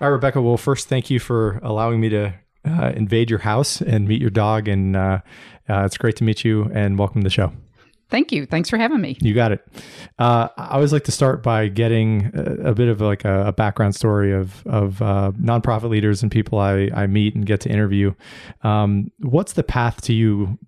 [0.00, 0.40] All right, Rebecca.
[0.40, 2.32] Well, first, thank you for allowing me to
[2.64, 4.68] uh, invade your house and meet your dog.
[4.68, 5.20] And uh,
[5.68, 7.52] uh, it's great to meet you and welcome to the show.
[8.08, 8.46] Thank you.
[8.46, 9.18] Thanks for having me.
[9.20, 9.66] You got it.
[10.18, 13.52] Uh, I always like to start by getting a, a bit of like a, a,
[13.52, 17.68] background story of of uh, nonprofit leaders and people I, I meet and get to
[17.68, 18.14] interview.
[18.62, 20.58] Um, what's the path to you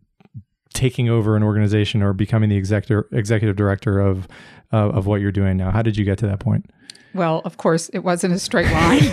[0.75, 4.29] taking over an organization or becoming the executive executive director of
[4.73, 5.71] uh, of what you're doing now?
[5.71, 6.67] How did you get to that point?
[7.15, 9.01] Well, of course, it wasn't a straight line.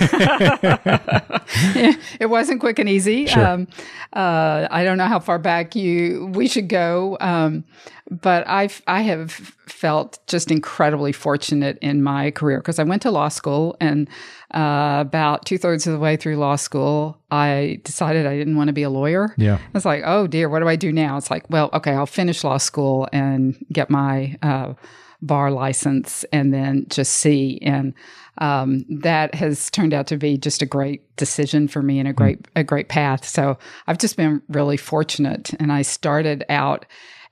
[2.19, 3.25] it wasn't quick and easy.
[3.25, 3.45] Sure.
[3.45, 3.67] Um,
[4.13, 7.63] uh, I don't know how far back you we should go, um,
[8.09, 13.11] but I I have felt just incredibly fortunate in my career because I went to
[13.11, 14.07] law school and
[14.53, 18.69] uh, about two thirds of the way through law school, I decided I didn't want
[18.69, 19.33] to be a lawyer.
[19.37, 21.17] Yeah, I was like, oh dear, what do I do now?
[21.17, 24.73] It's like, well, okay, I'll finish law school and get my uh,
[25.21, 27.59] bar license and then just see.
[27.61, 27.93] And
[28.39, 32.11] um, that has turned out to be just a great decision for me and a
[32.11, 32.17] hmm.
[32.17, 33.25] great a great path.
[33.25, 33.57] So
[33.87, 35.53] I've just been really fortunate.
[35.59, 36.85] And I started out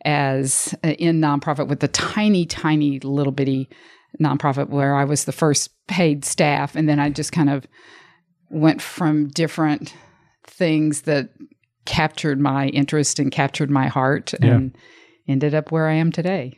[0.04, 3.70] as in nonprofit with a tiny, tiny little bitty
[4.22, 7.66] nonprofit where I was the first paid staff, and then I just kind of
[8.50, 9.94] went from different
[10.44, 11.30] things that
[11.86, 14.80] captured my interest and captured my heart and yeah
[15.28, 16.58] ended up where I am today.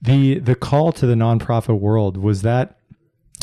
[0.00, 2.78] The the call to the nonprofit world was that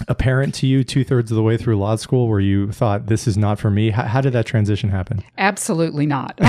[0.08, 3.28] apparent to you two thirds of the way through law school where you thought this
[3.28, 3.90] is not for me?
[3.90, 5.24] How, how did that transition happen?
[5.38, 6.40] Absolutely not.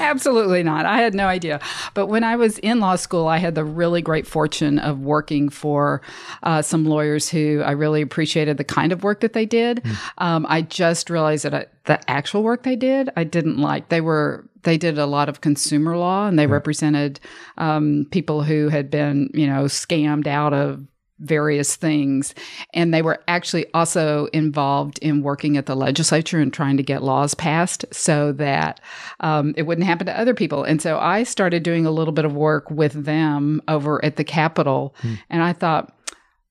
[0.00, 0.86] Absolutely not.
[0.86, 1.60] I had no idea.
[1.94, 5.48] But when I was in law school, I had the really great fortune of working
[5.48, 6.02] for
[6.42, 9.82] uh, some lawyers who I really appreciated the kind of work that they did.
[9.82, 9.96] Mm.
[10.18, 13.88] Um, I just realized that I, the actual work they did, I didn't like.
[13.88, 16.52] They were they did a lot of consumer law and they yeah.
[16.52, 17.20] represented
[17.58, 20.84] um, people who had been, you know, scammed out of
[21.20, 22.34] various things.
[22.72, 27.02] And they were actually also involved in working at the legislature and trying to get
[27.02, 28.80] laws passed so that
[29.20, 30.64] um, it wouldn't happen to other people.
[30.64, 34.24] And so I started doing a little bit of work with them over at the
[34.24, 34.94] Capitol.
[35.00, 35.14] Hmm.
[35.28, 35.94] And I thought,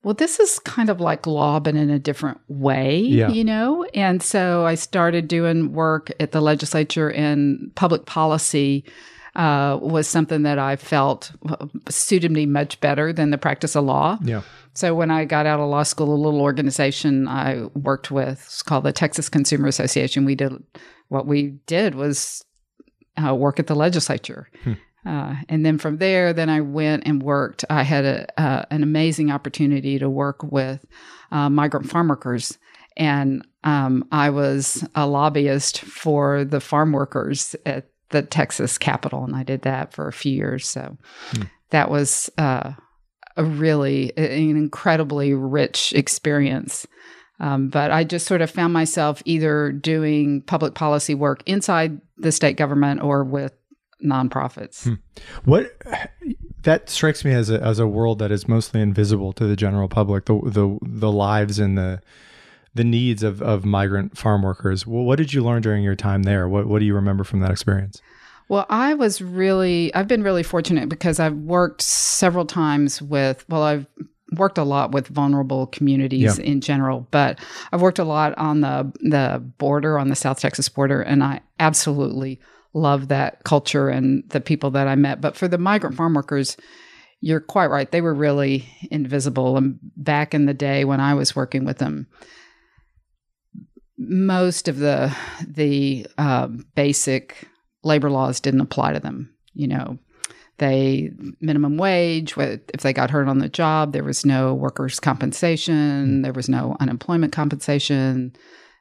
[0.04, 3.30] well, this is kind of like law, but in a different way, yeah.
[3.30, 3.86] you know?
[3.94, 8.86] And so I started doing work at the legislature and public policy
[9.36, 11.32] uh, was something that I felt
[11.90, 14.18] suited me much better than the practice of law.
[14.24, 14.42] Yeah.
[14.74, 18.64] So when I got out of law school, a little organization I worked with, it's
[18.64, 20.26] called the Texas Consumer Association.
[20.26, 20.54] We did
[21.10, 22.46] what we did was
[23.22, 24.50] uh, work at the legislature.
[24.64, 24.74] Hmm.
[25.06, 27.64] Uh, and then from there, then I went and worked.
[27.70, 30.86] I had a, uh, an amazing opportunity to work with
[31.32, 32.58] uh, migrant farm workers.
[32.98, 39.24] And um, I was a lobbyist for the farm workers at the Texas Capitol.
[39.24, 40.68] And I did that for a few years.
[40.68, 40.98] So
[41.32, 41.44] hmm.
[41.70, 42.74] that was uh,
[43.38, 46.86] a really, an incredibly rich experience.
[47.40, 52.34] Um, but I just sort of found myself either doing public policy work inside the
[52.34, 53.54] state government or with
[54.04, 54.84] nonprofits.
[54.84, 54.94] Hmm.
[55.46, 55.76] What
[56.64, 59.88] that strikes me as a as a world that is mostly invisible to the general
[59.88, 62.02] public, the the the lives and the
[62.76, 64.86] the needs of of migrant farm workers.
[64.86, 66.48] Well, what did you learn during your time there?
[66.48, 68.02] What what do you remember from that experience?
[68.48, 73.64] Well, I was really I've been really fortunate because I've worked several times with well,
[73.64, 73.86] I've
[74.34, 76.46] worked a lot with vulnerable communities yeah.
[76.46, 77.40] in general, but
[77.72, 81.42] I've worked a lot on the the border on the South Texas border and I
[81.60, 82.40] absolutely
[82.74, 85.22] love that culture and the people that I met.
[85.22, 86.58] But for the migrant farm workers,
[87.22, 87.92] you're quite right.
[87.92, 89.58] They were really invisible.
[89.58, 92.08] And back in the day when I was working with them,
[93.98, 95.14] most of the
[95.46, 97.48] the uh, basic
[97.84, 99.34] labor laws didn't apply to them.
[99.54, 100.00] You know,
[100.58, 102.38] they minimum wage.
[102.38, 106.22] If they got hurt on the job, there was no workers' compensation.
[106.22, 108.34] There was no unemployment compensation.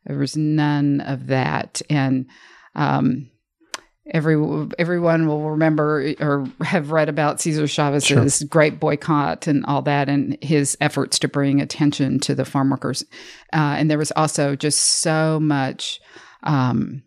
[0.06, 2.26] There was none of that, and
[2.76, 3.29] um,
[4.10, 4.37] every
[4.78, 8.49] everyone will remember or have read about Cesar Chavez's sure.
[8.49, 13.02] great boycott and all that, and his efforts to bring attention to the farm workers.
[13.52, 16.00] Uh, and there was also just so much.
[16.44, 17.02] Um,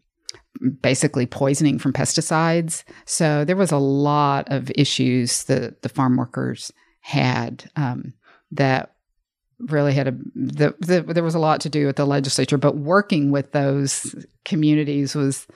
[0.82, 2.84] basically poisoning from pesticides.
[3.06, 8.14] So there was a lot of issues that the farm workers had um,
[8.52, 8.94] that
[9.60, 12.78] really had a the, the, there was a lot to do with the legislature, but
[12.78, 14.16] working with those
[14.46, 15.48] communities was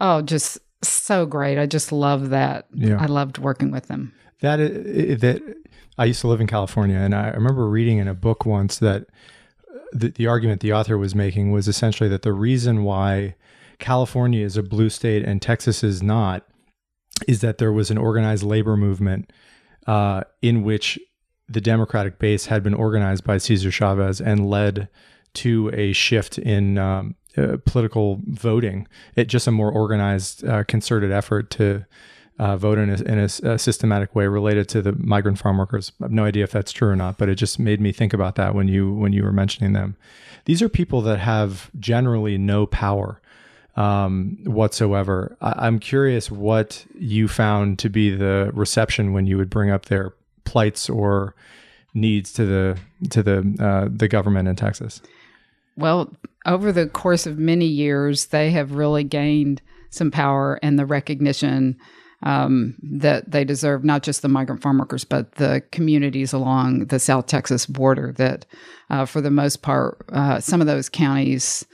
[0.00, 1.58] oh just so great.
[1.58, 2.66] I just love that.
[2.72, 3.00] Yeah.
[3.00, 4.12] I loved working with them.
[4.40, 5.56] That that
[5.98, 9.06] I used to live in California, and I remember reading in a book once that
[9.92, 13.34] the, the argument the author was making was essentially that the reason why
[13.78, 16.46] California is a blue state and Texas is not
[17.28, 19.30] is that there was an organized labor movement
[19.86, 20.98] uh, in which
[21.48, 24.88] the Democratic base had been organized by Cesar Chavez and led
[25.34, 28.86] to a shift in um, uh, political voting.
[29.16, 31.84] It just a more organized, uh, concerted effort to
[32.40, 35.92] uh, vote in, a, in a, a, systematic way related to the migrant farm workers.
[36.00, 38.14] I have no idea if that's true or not, but it just made me think
[38.14, 39.96] about that when you when you were mentioning them.
[40.46, 43.20] These are people that have generally no power
[43.76, 45.36] um, whatsoever.
[45.42, 49.86] I, am curious what you found to be the reception when you would bring up
[49.86, 50.14] their
[50.44, 51.34] plights or
[51.92, 52.78] needs to the
[53.10, 55.02] to the uh, the government in Texas.
[55.80, 56.14] Well,
[56.46, 59.60] over the course of many years, they have really gained
[59.90, 61.76] some power and the recognition
[62.22, 66.98] um, that they deserve, not just the migrant farm workers, but the communities along the
[66.98, 68.44] South Texas border that,
[68.90, 71.64] uh, for the most part, uh, some of those counties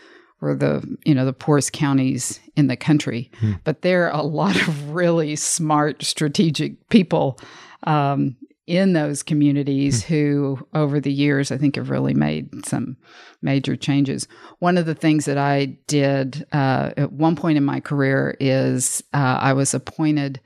[0.41, 3.53] were the you know the poorest counties in the country hmm.
[3.65, 7.39] but there are a lot of really smart strategic people
[7.85, 8.37] um,
[8.67, 10.15] in those communities hmm.
[10.15, 12.97] who over the years i think have really made some
[13.43, 14.27] major changes
[14.59, 19.03] one of the things that i did uh, at one point in my career is
[19.15, 20.41] uh, i was appointed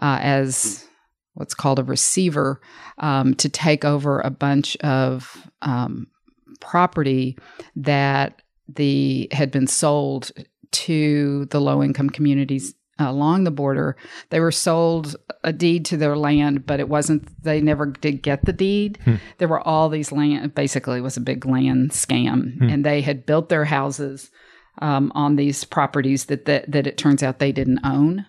[0.00, 0.86] uh, as
[1.34, 2.60] what's called a receiver
[2.98, 6.08] um, to take over a bunch of um,
[6.60, 7.38] property
[7.76, 10.30] that the had been sold
[10.70, 13.96] to the low income communities along the border.
[14.30, 17.42] They were sold a deed to their land, but it wasn't.
[17.42, 18.98] They never did get the deed.
[19.04, 19.16] Hmm.
[19.38, 20.54] There were all these land.
[20.54, 22.68] Basically, it was a big land scam, hmm.
[22.68, 24.30] and they had built their houses
[24.80, 28.26] um, on these properties that, that that it turns out they didn't own.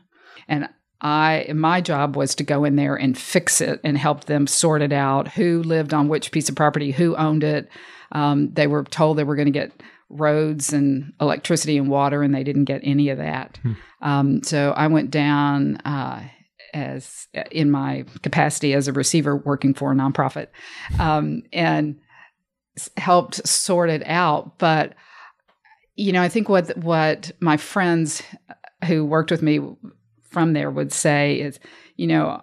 [0.48, 0.69] And
[1.01, 4.81] I my job was to go in there and fix it and help them sort
[4.81, 5.30] it out.
[5.30, 6.92] Who lived on which piece of property?
[6.92, 7.69] Who owned it?
[8.12, 9.72] Um, they were told they were going to get
[10.09, 13.59] roads and electricity and water, and they didn't get any of that.
[13.61, 13.73] Hmm.
[14.01, 16.23] Um, so I went down uh,
[16.73, 20.47] as in my capacity as a receiver working for a nonprofit,
[21.00, 22.00] um, and
[22.97, 24.57] helped sort it out.
[24.57, 24.94] But
[25.95, 28.23] you know, I think what what my friends
[28.85, 29.59] who worked with me
[30.23, 31.59] from there would say is,
[31.97, 32.41] you know,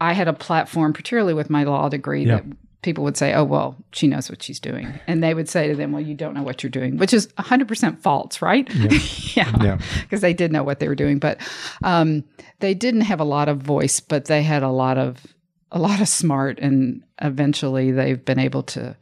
[0.00, 2.36] I had a platform, particularly with my law degree, yeah.
[2.36, 2.44] that
[2.84, 4.86] people would say, oh, well, she knows what she's doing.
[5.06, 7.26] And they would say to them, well, you don't know what you're doing, which is
[7.38, 8.68] 100% false, right?
[9.34, 9.50] Yeah.
[9.64, 9.78] yeah.
[10.02, 11.18] Because they did know what they were doing.
[11.18, 11.40] But
[11.82, 12.22] um,
[12.60, 15.26] they didn't have a lot of voice, but they had a lot of,
[15.72, 16.60] a lot of smart.
[16.60, 18.96] And eventually they've been able to,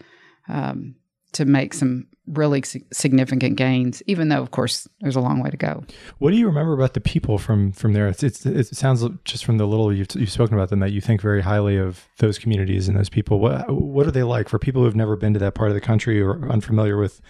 [0.49, 0.95] um,
[1.33, 5.57] to make some really significant gains, even though, of course, there's a long way to
[5.57, 5.85] go.
[6.19, 8.09] What do you remember about the people from from there?
[8.09, 11.01] It's, it's, it sounds just from the little you've, you've spoken about them that you
[11.01, 13.41] think very highly of those communities and those people.
[13.41, 15.81] What what are they like for people who've never been to that part of the
[15.81, 17.21] country or unfamiliar with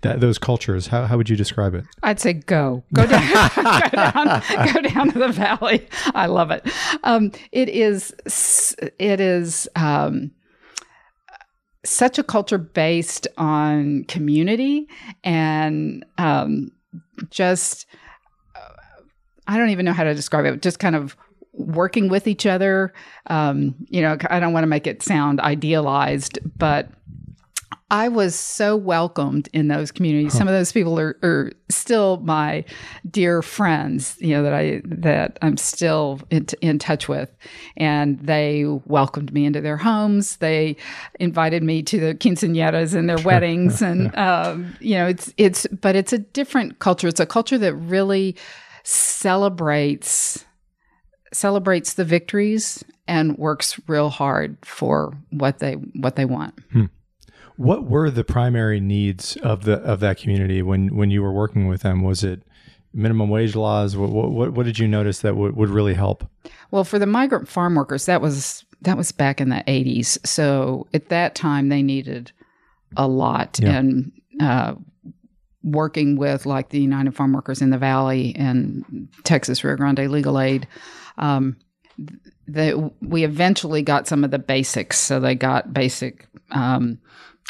[0.00, 0.86] that those cultures?
[0.86, 1.84] How how would you describe it?
[2.02, 4.42] I'd say go go down go down
[4.72, 5.86] go down to the valley.
[6.14, 6.66] I love it.
[7.04, 8.14] Um, it is
[8.98, 9.68] it is.
[9.76, 10.32] Um,
[11.88, 14.88] such a culture based on community
[15.24, 16.70] and um,
[17.30, 17.86] just
[19.48, 20.60] I don't even know how to describe it.
[20.62, 21.16] Just kind of
[21.54, 22.92] working with each other.
[23.26, 26.90] Um, you know, I don't want to make it sound idealized, but
[27.90, 30.32] I was so welcomed in those communities.
[30.32, 30.40] Huh.
[30.40, 32.64] Some of those people are, are, still my
[33.10, 37.34] dear friends, you know, that I that I'm still in, in touch with,
[37.76, 40.36] and they welcomed me into their homes.
[40.36, 40.76] They
[41.18, 45.96] invited me to the quinceañeras and their weddings, and um, you know, it's it's but
[45.96, 47.08] it's a different culture.
[47.08, 48.36] It's a culture that really
[48.82, 50.44] celebrates
[51.32, 56.58] celebrates the victories and works real hard for what they what they want.
[56.72, 56.86] Hmm.
[57.58, 61.66] What were the primary needs of the of that community when when you were working
[61.66, 62.04] with them?
[62.04, 62.42] Was it
[62.94, 63.96] minimum wage laws?
[63.96, 66.24] What what, what did you notice that would, would really help?
[66.70, 70.18] Well, for the migrant farm workers, that was that was back in the eighties.
[70.24, 72.30] So at that time, they needed
[72.96, 73.76] a lot, yeah.
[73.76, 74.76] and uh,
[75.64, 80.38] working with like the United Farm Workers in the Valley and Texas Rio Grande Legal
[80.38, 80.68] Aid.
[81.16, 81.56] Um,
[82.46, 84.98] the, we eventually got some of the basics.
[84.98, 86.98] So they got basic um,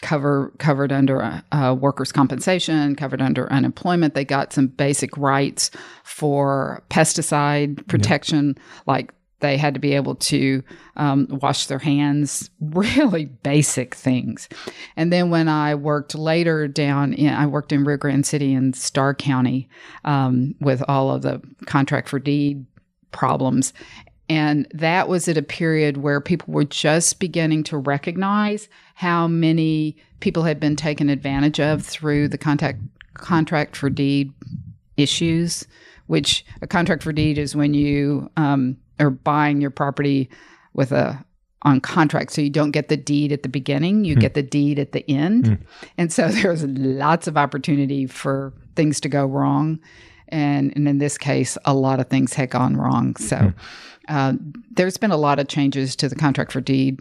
[0.02, 4.14] cover covered under uh, workers' compensation, covered under unemployment.
[4.14, 5.70] They got some basic rights
[6.04, 8.62] for pesticide protection, yeah.
[8.86, 10.62] like they had to be able to
[10.96, 14.48] um, wash their hands, really basic things.
[14.96, 18.72] And then when I worked later down in, I worked in Rio Grande City in
[18.72, 19.68] Starr County
[20.04, 22.66] um, with all of the contract for deed
[23.12, 23.72] problems.
[24.28, 29.96] And that was at a period where people were just beginning to recognize how many
[30.20, 32.78] people had been taken advantage of through the contact,
[33.14, 34.32] contract for deed
[34.96, 35.66] issues,
[36.08, 40.28] which a contract for deed is when you um, are buying your property
[40.74, 41.24] with a
[41.62, 42.30] on contract.
[42.32, 45.08] So you don't get the deed at the beginning, you get the deed at the
[45.10, 45.58] end.
[45.96, 49.80] And so there's lots of opportunity for things to go wrong.
[50.28, 53.16] And, and in this case, a lot of things had gone wrong.
[53.16, 53.52] So
[54.08, 54.34] uh,
[54.70, 57.00] there's been a lot of changes to the contract for deed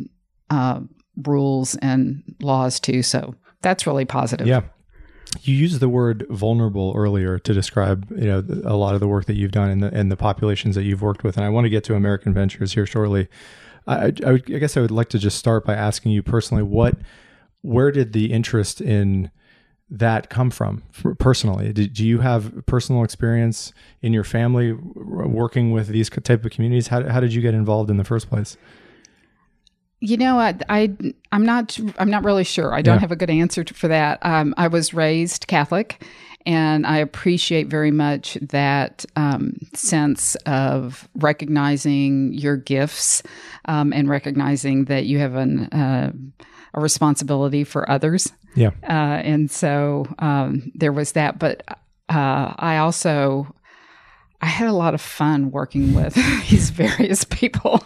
[0.50, 0.82] uh,
[1.24, 3.04] rules and laws too.
[3.04, 4.48] So that's really positive.
[4.48, 4.62] Yeah.
[5.42, 9.26] You used the word vulnerable earlier to describe, you know, a lot of the work
[9.26, 11.66] that you've done in the in the populations that you've worked with, and I want
[11.66, 13.28] to get to American Ventures here shortly.
[13.86, 16.96] I, I, I guess I would like to just start by asking you personally, what,
[17.62, 19.30] where did the interest in
[19.90, 20.84] that come from
[21.18, 21.72] personally?
[21.72, 26.88] Did, do you have personal experience in your family working with these type of communities?
[26.88, 28.58] How, how did you get involved in the first place?
[30.00, 30.96] You know, I, I
[31.32, 32.74] am not I'm not really sure.
[32.74, 33.02] I don't yeah.
[33.02, 34.20] have a good answer to, for that.
[34.24, 36.04] Um, I was raised Catholic,
[36.46, 43.24] and I appreciate very much that um, sense of recognizing your gifts
[43.66, 46.12] um, and recognizing that you have an, uh,
[46.76, 48.32] a responsibility for others.
[48.58, 51.64] Yeah, uh, and so um, there was that, but
[52.10, 53.54] uh, I also
[54.42, 56.14] I had a lot of fun working with
[56.50, 57.84] these various people.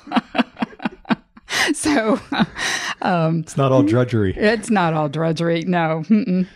[1.73, 2.19] so
[3.01, 4.35] um, it's not all drudgery.
[4.35, 5.63] It's not all drudgery.
[5.63, 6.03] No.
[6.07, 6.47] Mm-mm.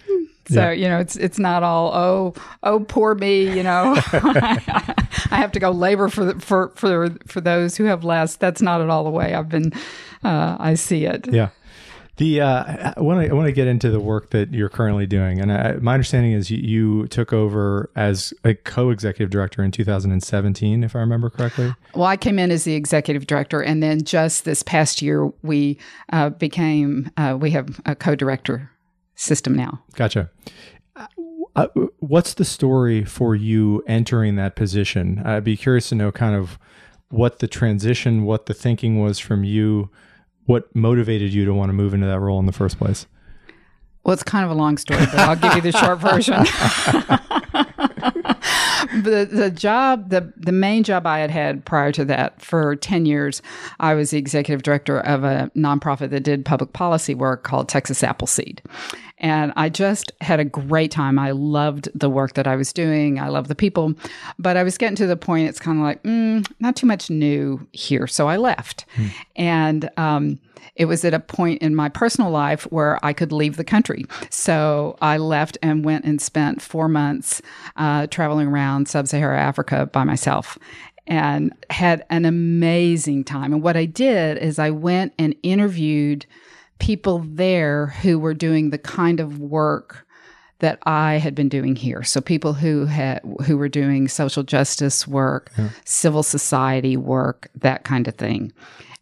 [0.47, 0.71] So yeah.
[0.71, 3.55] you know, it's it's not all oh oh poor me.
[3.55, 8.03] You know, I have to go labor for the, for for for those who have
[8.03, 8.35] less.
[8.35, 9.73] That's not at all the way I've been.
[10.23, 11.27] Uh, I see it.
[11.31, 11.49] Yeah.
[12.17, 15.05] The uh, I want to I want to get into the work that you're currently
[15.05, 19.71] doing, and I, my understanding is you, you, took over as a co-executive director in
[19.71, 21.73] 2017, if I remember correctly.
[21.93, 25.77] Well, I came in as the executive director, and then just this past year we
[26.13, 28.71] uh, became uh, we have a co-director
[29.15, 29.83] system now.
[29.95, 30.29] Gotcha.
[31.55, 31.67] Uh,
[31.99, 35.21] what's the story for you entering that position?
[35.25, 36.57] I'd be curious to know kind of
[37.09, 39.89] what the transition, what the thinking was from you
[40.45, 43.07] what motivated you to want to move into that role in the first place?
[44.03, 46.35] Well, it's kind of a long story, but I'll give you the short version.
[49.03, 53.05] the the job, the the main job I had had prior to that for ten
[53.05, 53.41] years,
[53.79, 58.03] I was the executive director of a nonprofit that did public policy work called Texas
[58.03, 58.61] Appleseed,
[59.17, 61.17] and I just had a great time.
[61.17, 63.19] I loved the work that I was doing.
[63.19, 63.93] I love the people,
[64.37, 65.49] but I was getting to the point.
[65.49, 69.07] It's kind of like mm, not too much new here, so I left, hmm.
[69.35, 69.89] and.
[69.97, 70.39] Um,
[70.75, 74.05] it was at a point in my personal life where I could leave the country.
[74.29, 77.41] So I left and went and spent four months
[77.77, 80.57] uh, traveling around sub Saharan Africa by myself
[81.07, 83.53] and had an amazing time.
[83.53, 86.25] And what I did is I went and interviewed
[86.79, 90.05] people there who were doing the kind of work
[90.59, 92.03] that I had been doing here.
[92.03, 95.69] So people who had who were doing social justice work, yeah.
[95.83, 98.53] civil society work, that kind of thing.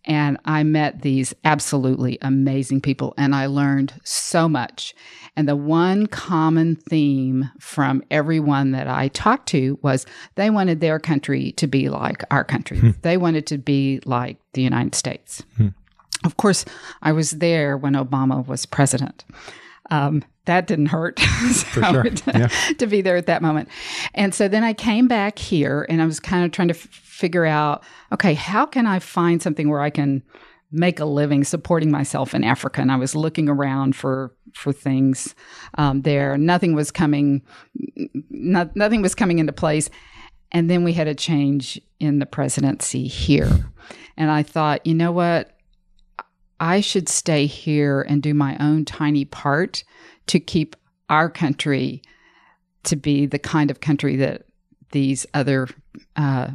[0.05, 4.93] And I met these absolutely amazing people and I learned so much.
[5.37, 10.99] And the one common theme from everyone that I talked to was they wanted their
[10.99, 12.79] country to be like our country.
[12.79, 12.91] Hmm.
[13.01, 15.43] They wanted to be like the United States.
[15.55, 15.69] Hmm.
[16.23, 16.65] Of course,
[17.01, 19.25] I was there when Obama was president.
[19.91, 21.19] Um, that didn't hurt
[21.51, 22.03] so sure.
[22.03, 22.47] to, yeah.
[22.77, 23.69] to, be there at that moment.
[24.13, 26.79] And so then I came back here and I was kind of trying to f-
[26.79, 30.23] figure out okay, how can I find something where I can
[30.71, 32.81] make a living supporting myself in Africa?
[32.81, 35.35] And I was looking around for for things
[35.77, 36.37] um, there.
[36.37, 37.41] Nothing was coming,
[38.29, 39.89] not, nothing was coming into place.
[40.51, 43.71] And then we had a change in the presidency here.
[44.17, 45.52] And I thought, you know what?
[46.59, 49.83] I should stay here and do my own tiny part
[50.27, 50.75] to keep
[51.09, 52.01] our country
[52.83, 54.43] to be the kind of country that
[54.91, 55.67] these other
[56.15, 56.49] uh,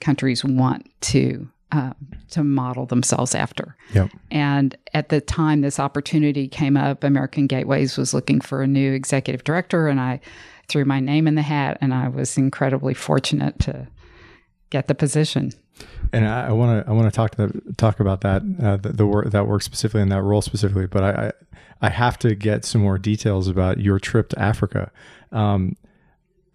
[0.00, 1.94] countries want to uh,
[2.28, 3.76] to model themselves after.
[3.94, 4.10] Yep.
[4.30, 8.92] And at the time this opportunity came up, American Gateways was looking for a new
[8.92, 10.20] executive director, and I
[10.68, 13.88] threw my name in the hat, and I was incredibly fortunate to
[14.68, 15.52] get the position.
[16.12, 18.90] And I want to I want to talk to the, talk about that uh, the,
[18.90, 21.32] the, work that work specifically and that role specifically, but I, I,
[21.86, 24.90] I have to get some more details about your trip to Africa.
[25.30, 25.76] Um,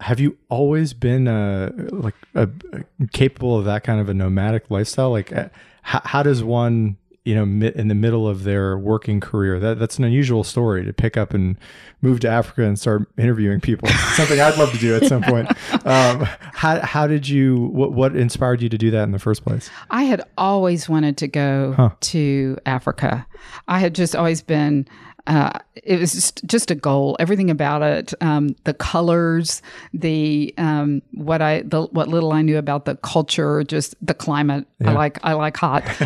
[0.00, 4.70] have you always been uh, like a, a, capable of that kind of a nomadic
[4.70, 5.10] lifestyle?
[5.10, 5.48] Like, uh,
[5.82, 6.96] how, how does one
[7.28, 9.60] you know, in the middle of their working career.
[9.60, 11.58] That that's an unusual story to pick up and
[12.00, 13.86] move to Africa and start interviewing people.
[14.14, 15.50] Something I'd love to do at some point.
[15.84, 17.66] Um, how how did you?
[17.66, 19.68] What what inspired you to do that in the first place?
[19.90, 21.90] I had always wanted to go huh.
[22.00, 23.26] to Africa.
[23.68, 24.88] I had just always been
[25.28, 25.50] uh,
[25.84, 27.14] it was just, just a goal.
[27.20, 29.60] Everything about it, um, the colors,
[29.92, 34.66] the um, what I the what little I knew about the culture, just the climate.
[34.82, 35.84] I like I like hot.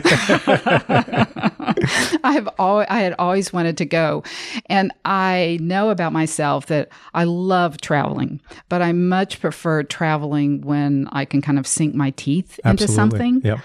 [2.25, 4.25] I have always, I had always wanted to go,
[4.67, 11.09] and I know about myself that I love traveling, but I much prefer traveling when
[11.13, 13.41] I can kind of sink my teeth into something.
[13.45, 13.61] Yep.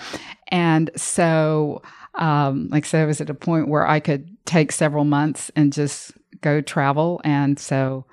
[0.50, 1.82] And so,
[2.14, 5.52] um, like I said, I was at a point where I could take several months
[5.56, 6.12] and just
[6.42, 7.22] go travel.
[7.24, 8.06] And so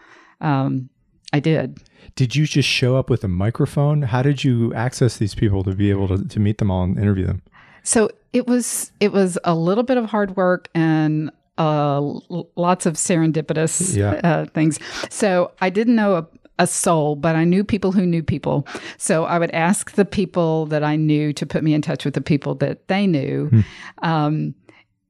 [0.42, 0.90] um,
[1.32, 1.78] I did.
[2.16, 4.02] Did you just show up with a microphone?
[4.02, 6.98] How did you access these people to be able to, to meet them all and
[6.98, 7.40] interview them?
[7.82, 12.84] So it was it was a little bit of hard work and uh, l- lots
[12.86, 14.20] of serendipitous Yeah.
[14.24, 14.78] uh, things.
[15.10, 16.26] So I didn't know a,
[16.58, 18.66] a soul, but I knew people who knew people.
[18.96, 22.14] So I would ask the people that I knew to put me in touch with
[22.14, 23.50] the people that they knew.
[24.02, 24.54] Um,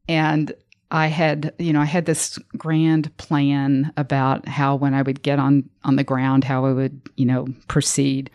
[0.09, 0.53] and
[0.91, 5.39] I had, you know, I had this grand plan about how when I would get
[5.39, 8.31] on on the ground, how I would, you know, proceed.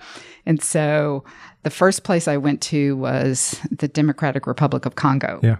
[0.45, 1.23] And so
[1.63, 5.39] the first place I went to was the Democratic Republic of Congo.
[5.43, 5.57] Yeah.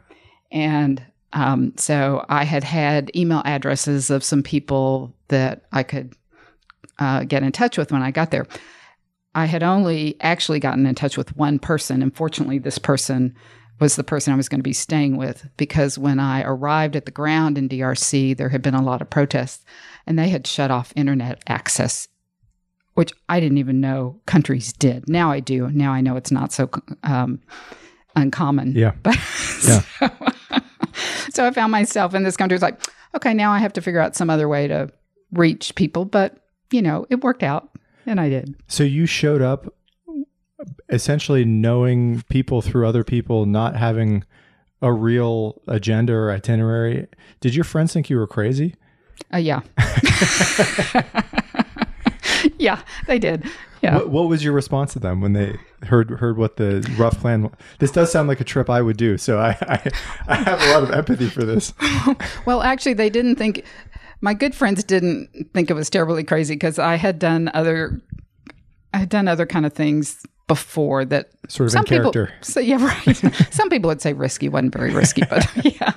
[0.52, 1.04] And
[1.34, 6.16] um, so I had had email addresses of some people that I could
[6.98, 8.48] uh, get in touch with when I got there.
[9.36, 12.02] I had only actually gotten in touch with one person.
[12.02, 13.36] And fortunately, this person
[13.80, 17.06] was the person I was going to be staying with because when I arrived at
[17.06, 19.64] the ground in DRC, there had been a lot of protests
[20.06, 22.08] and they had shut off internet access,
[22.96, 25.08] which I didn't even know countries did.
[25.08, 25.70] Now I do.
[25.70, 26.70] Now I know it's not so
[27.04, 27.42] um,
[28.16, 28.74] uncommon.
[28.76, 28.94] Yeah.
[29.02, 29.16] But
[29.68, 29.82] Yeah.
[29.82, 30.10] so,
[31.30, 32.56] so I found myself in this country.
[32.56, 32.82] It's like,
[33.16, 34.92] okay, now I have to figure out some other way to
[35.32, 36.06] reach people.
[36.06, 36.38] But,
[36.72, 37.70] you know, it worked out
[38.06, 38.56] and I did.
[38.68, 39.74] So you showed up
[40.90, 44.24] essentially knowing people through other people, not having
[44.82, 47.08] a real agenda or itinerary.
[47.40, 48.76] Did your friends think you were crazy?
[49.34, 49.62] Uh, yeah.
[52.58, 53.46] yeah, they did.
[53.82, 53.96] Yeah.
[53.96, 57.44] What, what was your response to them when they heard heard what the rough plan?
[57.44, 57.52] was?
[57.80, 59.92] This does sound like a trip I would do, so I I,
[60.28, 61.74] I have a lot of empathy for this.
[62.46, 63.64] Well, actually, they didn't think.
[64.22, 68.02] My good friends didn't think it was terribly crazy because I had done other,
[68.94, 71.30] I had done other kind of things before that.
[71.48, 72.26] Sort of some in character.
[72.28, 73.16] People, so yeah, right.
[73.54, 75.94] some people would say risky wasn't very risky, but yeah,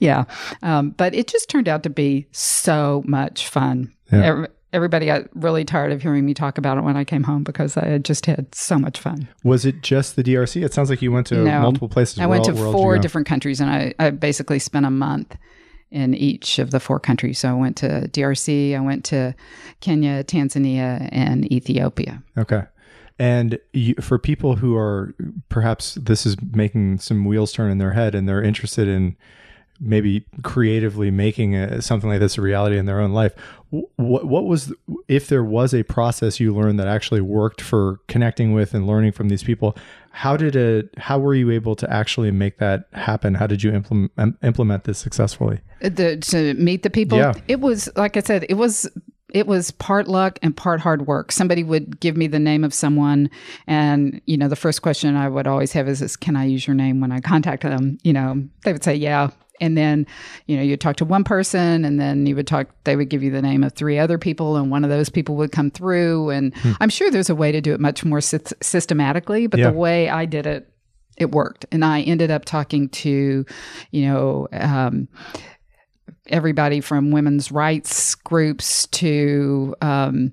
[0.00, 0.24] yeah.
[0.62, 3.92] Um, but it just turned out to be so much fun.
[4.12, 4.22] Yeah.
[4.24, 7.44] Every- Everybody got really tired of hearing me talk about it when I came home
[7.44, 9.28] because I had just had so much fun.
[9.44, 10.64] Was it just the DRC?
[10.64, 11.60] It sounds like you went to No.
[11.60, 12.18] multiple places.
[12.18, 14.58] I went to all- where else did you four different countries and I, I basically
[14.58, 15.36] spent a month
[15.94, 17.38] in each of the four countries.
[17.38, 19.34] So I went to DRC, I went to
[19.80, 22.22] Kenya, Tanzania, and Ethiopia.
[22.36, 22.64] Okay.
[23.16, 25.14] And you, for people who are
[25.48, 29.16] perhaps this is making some wheels turn in their head and they're interested in
[29.80, 33.32] maybe creatively making a, something like this a reality in their own life,
[33.70, 34.72] what what was
[35.06, 39.12] if there was a process you learned that actually worked for connecting with and learning
[39.12, 39.76] from these people?
[40.16, 40.94] How did it?
[40.96, 43.34] How were you able to actually make that happen?
[43.34, 45.58] How did you implement implement this successfully?
[45.82, 47.32] Uh, the, to meet the people, Yeah.
[47.48, 48.88] it was like I said, it was
[49.32, 51.32] it was part luck and part hard work.
[51.32, 53.28] Somebody would give me the name of someone,
[53.66, 56.64] and you know, the first question I would always have is, is "Can I use
[56.64, 60.06] your name when I contact them?" You know, they would say, "Yeah." And then,
[60.46, 62.68] you know, you'd talk to one person, and then you would talk.
[62.84, 65.36] They would give you the name of three other people, and one of those people
[65.36, 66.30] would come through.
[66.30, 69.70] And I'm sure there's a way to do it much more sy- systematically, but Yeah.
[69.70, 70.68] the way I did it,
[71.16, 71.66] it worked.
[71.70, 73.46] And I ended up talking to,
[73.92, 75.06] you know, um,
[76.28, 80.32] everybody from women's rights groups to um,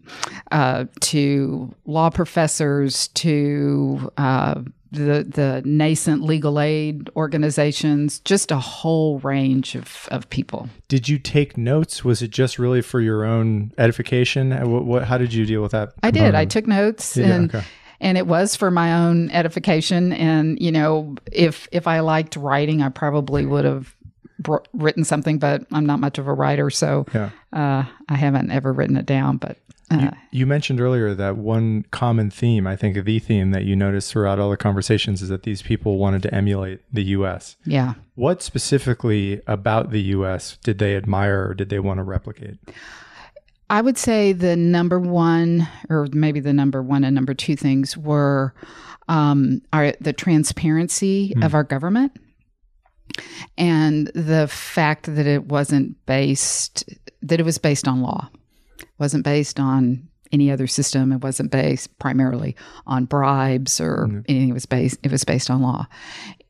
[0.51, 9.19] uh, to law professors to uh, the the nascent legal aid organizations, just a whole
[9.19, 10.69] range of, of people.
[10.87, 12.03] Did you take notes?
[12.03, 14.51] Was it just really for your own edification?
[14.69, 15.93] What, what how did you deal with that?
[16.03, 16.35] I did.
[16.35, 17.65] I took notes Yeah, and okay.
[17.99, 20.11] and it was for my own edification.
[20.13, 23.95] And you know, if if I liked writing, I probably would have
[24.73, 25.39] written something.
[25.39, 27.29] But I'm not much of a writer, so Yeah.
[27.53, 29.37] uh, I haven't ever written it down.
[29.37, 29.57] But
[29.91, 34.11] uh, You mentioned earlier that one common theme, I think the theme that you noticed
[34.11, 37.57] throughout all the conversations is that these people wanted to emulate the US.
[37.65, 42.57] yeah, What specifically about the US did they admire or did they want to replicate?
[43.69, 47.97] I would say the number one, or maybe the number one and number two things
[47.97, 48.53] were
[49.07, 52.11] um, are the transparency of our government
[53.57, 56.83] and the fact that it wasn't based
[57.21, 58.29] that it was based on law,
[58.97, 61.11] wasn't based on any other system.
[61.11, 62.55] It wasn't based primarily
[62.87, 64.49] on bribes or anything.
[64.49, 64.99] It was based.
[65.03, 65.87] It was based on law.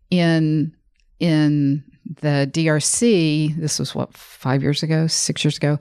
[0.09, 0.75] In
[1.19, 1.83] in
[2.21, 5.79] the DRC, this was what, five years ago, six years ago,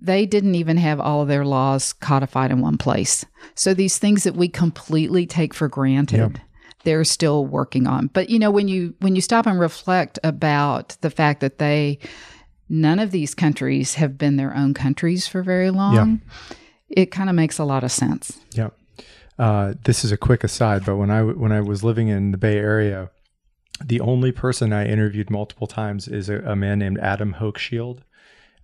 [0.00, 3.24] they didn't even have all of their laws codified in one place.
[3.54, 6.18] So these things that we completely take for granted.
[6.18, 6.38] Yep.
[6.84, 8.08] They're still working on.
[8.08, 11.98] But you know, when you when you stop and reflect about the fact that they
[12.68, 16.56] none of these countries have been their own countries for very long, yeah.
[16.88, 18.38] it kind of makes a lot of sense.
[18.52, 18.70] Yeah.
[19.38, 22.38] Uh, this is a quick aside, but when I when I was living in the
[22.38, 23.10] Bay Area,
[23.84, 28.00] the only person I interviewed multiple times is a, a man named Adam Hochschild.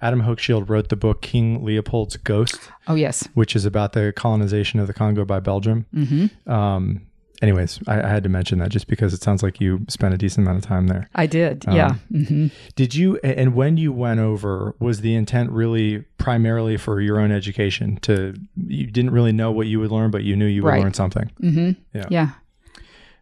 [0.00, 2.58] Adam Hochschild wrote the book King Leopold's Ghost,
[2.88, 3.28] Oh yes.
[3.34, 5.86] which is about the colonization of the Congo by Belgium.
[5.92, 7.02] hmm Um,
[7.42, 10.18] anyways, I, I had to mention that just because it sounds like you spent a
[10.18, 11.08] decent amount of time there.
[11.14, 11.66] I did.
[11.68, 11.94] Um, yeah.
[12.10, 17.18] hmm Did you, and when you went over, was the intent really primarily for your
[17.18, 17.96] own education?
[18.02, 20.82] To you didn't really know what you would learn, but you knew you would Right.
[20.82, 21.30] learn something.
[21.40, 22.06] hmm Yeah.
[22.10, 22.30] Yeah.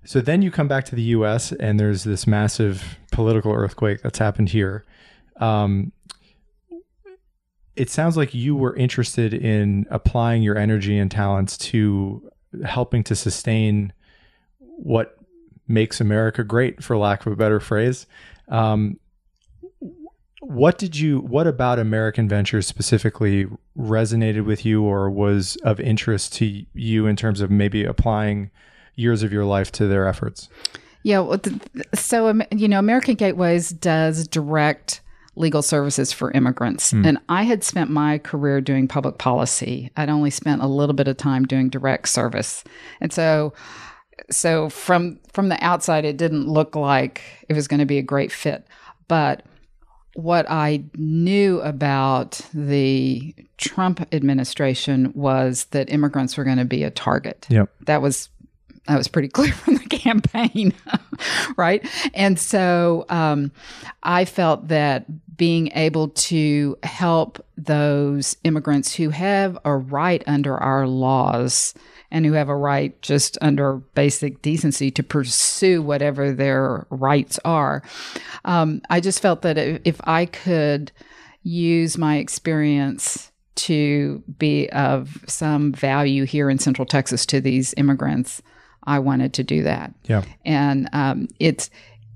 [0.05, 1.53] So then you come back to the U.S.
[1.53, 4.85] and there's this massive political earthquake that's happened here.
[5.39, 5.93] Um,
[7.77, 12.29] it sounds like you were interested in applying your energy and talents to
[12.65, 13.93] helping to sustain
[14.79, 15.17] what
[15.67, 18.07] makes America great, for lack of a better phrase.
[18.49, 18.99] Um,
[20.41, 21.19] what did you?
[21.21, 27.17] What about American Ventures specifically resonated with you, or was of interest to you in
[27.17, 28.51] terms of maybe applying
[28.95, 30.49] years of your life to their efforts?
[31.03, 31.21] Yeah.
[31.21, 31.41] Well,
[31.95, 35.01] so, um, you know, American Gateways does direct
[35.37, 36.93] legal services for immigrants.
[36.93, 39.91] And I had spent my career doing public policy.
[39.97, 42.64] I'd only spent a little bit of time doing direct service.
[43.01, 43.53] And so,
[44.31, 48.03] so from from the outside it didn't look like it was going to be a
[48.03, 48.67] great fit.
[49.09, 49.43] But
[50.15, 56.91] what I knew about the Trump administration was that immigrants were going to be a
[56.91, 57.71] target Yep.
[57.87, 58.29] that was
[58.89, 60.73] that was pretty clear from the campaign
[61.57, 63.53] right and so um,
[64.03, 65.05] i felt that
[65.38, 71.72] being able to help those immigrants who have a right under our laws
[72.11, 77.83] and who have a right just under basic decency to pursue whatever their rights are
[78.44, 80.92] um, i just felt that if i could
[81.42, 88.40] use my experience to be of some value here in Central Texas to these immigrants,
[88.85, 89.92] I wanted to do that.
[90.05, 90.22] Yeah.
[90.44, 91.68] And um, it's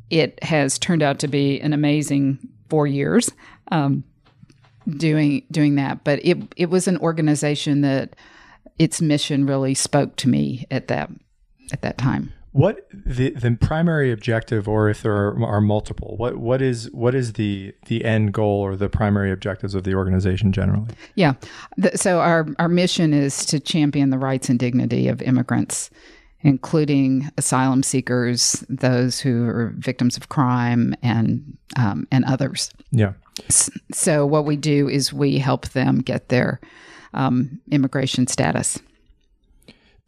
[0.08, 2.38] it has turned out to be an amazing
[2.72, 3.30] four years
[3.70, 4.02] um,
[4.96, 6.04] doing doing that.
[6.04, 8.16] But it it was an organization that
[8.78, 11.10] its mission really spoke to me at that
[11.70, 12.32] at that time.
[12.52, 17.14] What the the primary objective, or if there are, are multiple, what what is what
[17.14, 20.88] is the the end goal or the primary objectives of the organization generally?
[21.14, 21.34] Yeah.
[21.76, 25.90] The, so our our mission is to champion the rights and dignity of immigrants,
[26.42, 32.70] including asylum seekers, those who are victims of crime, and um, and others.
[32.90, 33.12] Yeah.
[33.92, 36.60] So what we do is we help them get their
[37.14, 38.78] um, immigration status.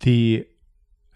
[0.01, 0.47] The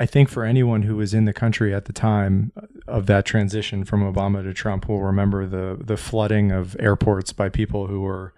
[0.00, 2.52] I think for anyone who was in the country at the time
[2.86, 7.48] of that transition from Obama to Trump will remember the the flooding of airports by
[7.48, 8.32] people who were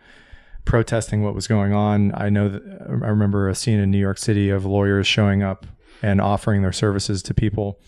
[0.64, 2.12] protesting what was going on.
[2.14, 5.66] I know that I remember a scene in New York City of lawyers showing up
[6.02, 7.78] and offering their services to people.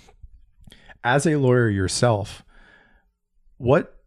[1.05, 2.44] As a lawyer yourself,
[3.57, 3.98] what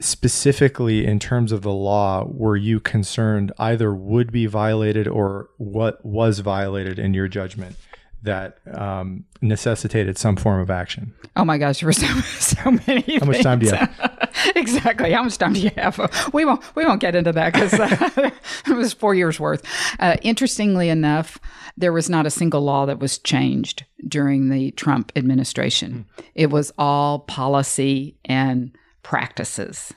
[0.00, 6.04] specifically in terms of the law were you concerned either would be violated or what
[6.04, 7.76] was violated in your judgment
[8.22, 11.14] that um, necessitated some form of action?
[11.36, 12.06] Oh my gosh, there were so,
[12.38, 13.18] so many.
[13.18, 14.11] How much time do you have?
[14.56, 15.12] exactly.
[15.12, 16.30] How much time do you have?
[16.32, 16.62] We won't.
[16.74, 18.30] We won't get into that because uh,
[18.66, 19.64] it was four years worth.
[19.98, 21.38] Uh, interestingly enough,
[21.76, 26.06] there was not a single law that was changed during the Trump administration.
[26.34, 29.92] It was all policy and practices.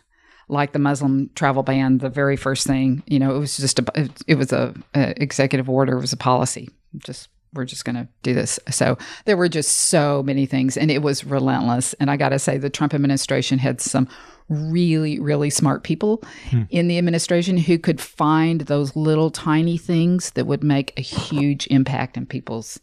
[0.47, 3.85] Like the Muslim travel ban, the very first thing, you know, it was just a,
[3.95, 6.69] it, it was a, a executive order, it was a policy.
[6.97, 8.59] Just we're just going to do this.
[8.69, 11.93] So there were just so many things, and it was relentless.
[11.95, 14.07] And I got to say, the Trump administration had some
[14.49, 16.63] really, really smart people hmm.
[16.69, 21.67] in the administration who could find those little tiny things that would make a huge
[21.67, 22.79] impact in people's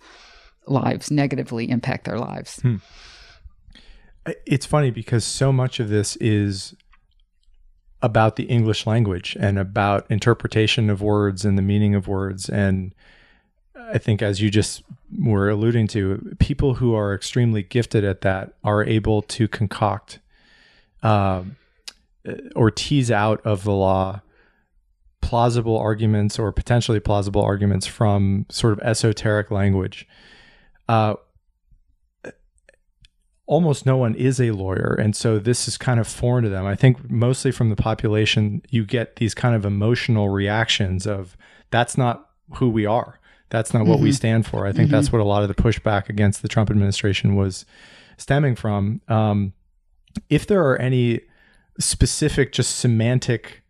[0.66, 2.61] lives, negatively impact their lives.
[2.61, 2.77] Hmm.
[4.46, 6.75] It's funny because so much of this is
[8.03, 12.48] about the English language and about interpretation of words and the meaning of words.
[12.48, 12.94] And
[13.77, 14.83] I think, as you just
[15.18, 20.18] were alluding to, people who are extremely gifted at that are able to concoct
[21.02, 21.42] uh,
[22.54, 24.20] or tease out of the law
[25.20, 30.06] plausible arguments or potentially plausible arguments from sort of esoteric language.
[30.88, 31.14] Uh,
[33.46, 36.66] almost no one is a lawyer and so this is kind of foreign to them.
[36.66, 41.36] I think mostly from the population you get these kind of emotional reactions of
[41.70, 43.18] that's not who we are.
[43.50, 44.66] That's not what we stand for.
[44.66, 47.66] I think that's what a lot of the pushback against the trump administration was
[48.16, 49.02] stemming from.
[49.08, 49.52] Um,
[50.29, 51.20] if there are any
[51.79, 53.62] specific just semantic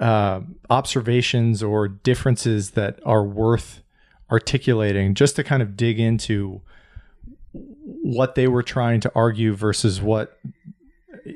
[0.00, 3.82] uh, observations or differences that are worth
[4.30, 6.62] articulating just to kind of dig into
[7.52, 10.38] what they were trying to argue versus what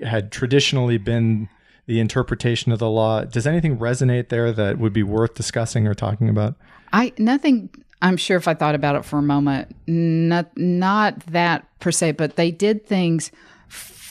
[0.03, 1.49] had traditionally been
[1.87, 3.22] the interpretation of the law.
[3.25, 6.57] Does anything resonate there that would be worth discussing or talking about?
[6.92, 7.70] I nothing.
[8.03, 12.12] I'm sure if I thought about it for a moment, not not that per se,
[12.12, 13.31] but they did things.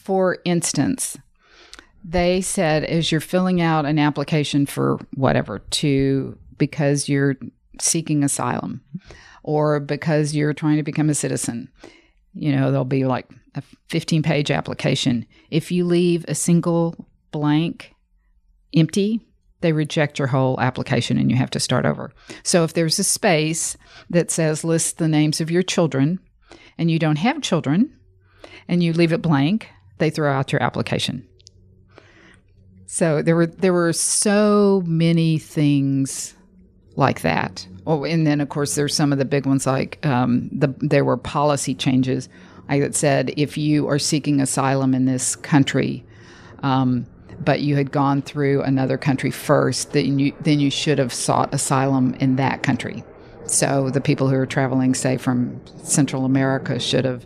[0.05, 1.17] For instance,
[2.03, 7.37] they said as you're filling out an application for whatever to because you're
[7.81, 8.81] seeking asylum
[9.41, 11.69] or because you're trying to become a citizen,
[12.35, 15.25] you know, there'll be like a 15 page application.
[15.49, 17.95] If you leave a single blank
[18.75, 19.25] empty,
[19.61, 22.11] they reject your whole application and you have to start over.
[22.43, 23.75] So if there's a space
[24.11, 26.19] that says list the names of your children
[26.77, 27.97] and you don't have children
[28.67, 31.27] and you leave it blank, they throw out your application.
[32.85, 36.35] So there were there were so many things
[36.95, 37.67] like that.
[37.87, 41.05] Oh, and then of course there's some of the big ones like um, the there
[41.05, 42.29] were policy changes.
[42.69, 46.03] I that said if you are seeking asylum in this country,
[46.63, 47.05] um,
[47.43, 51.53] but you had gone through another country first, then you then you should have sought
[51.53, 53.03] asylum in that country.
[53.45, 57.25] So the people who are traveling, say from Central America, should have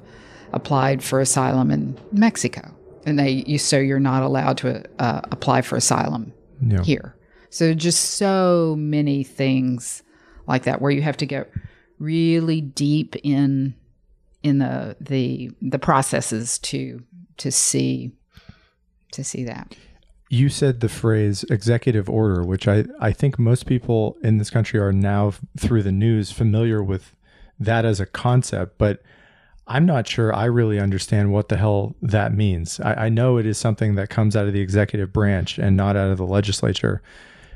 [0.54, 2.74] applied for asylum in Mexico,
[3.06, 6.84] and they you so you're not allowed to uh, apply for asylum Yeah.
[6.84, 7.16] here.
[7.50, 10.04] So just so many things
[10.48, 11.52] like that where you have to get
[12.00, 13.76] really deep in
[14.44, 17.04] in the the the processes to
[17.38, 18.12] to see
[19.12, 19.76] to see that.
[20.32, 24.80] You said the phrase executive order, which I, I think most people in this country
[24.80, 27.16] are now through the news familiar with
[27.60, 29.02] that as a concept, but
[29.69, 32.79] I'm not sure I really understand what the hell that means.
[32.79, 35.95] I, I know it is something that comes out of the executive branch and not
[35.95, 37.01] out of the legislature.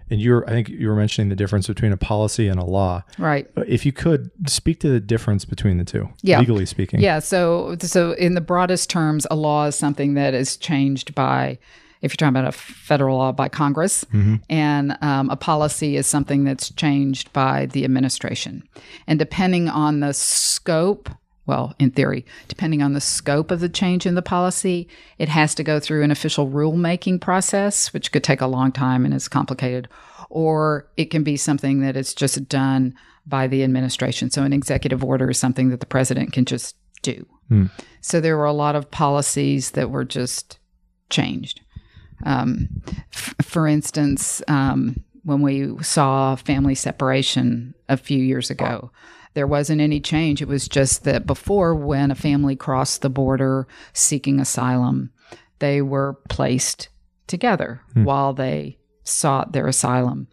[0.10, 3.04] And you're, I think you were mentioning the difference between a policy and a law.
[3.18, 3.50] Right.
[3.68, 6.40] If you could speak to the difference between the two, Yeah.
[6.40, 7.00] legally speaking.
[7.00, 7.20] Yeah.
[7.20, 11.58] So, so in the broadest terms, a law is something that is changed by,
[12.02, 14.06] if you're talking about a federal law, by Congress,
[14.50, 18.62] and um, a policy is something that's changed by the administration.
[19.08, 21.10] And depending on the scope,
[21.46, 25.54] well, in theory, depending on the scope of the change in the policy, it has
[25.56, 29.28] to go through an official rulemaking process, which could take a long time and is
[29.28, 29.90] complicated,
[30.30, 34.30] or it can be something that is just done by the administration.
[34.30, 37.26] So, an executive order is something that the president can just do.
[38.00, 40.60] So, there were a lot of policies that were just
[41.10, 41.60] changed.
[42.26, 42.70] Um,
[43.14, 48.92] f- for instance, um, when we saw family separation a few years ago,
[49.34, 50.42] there wasn't any change.
[50.42, 55.12] It was just that before, when a family crossed the border seeking asylum,
[55.60, 56.90] they were placed
[57.28, 58.04] together hmm.
[58.04, 60.28] while they sought their asylum.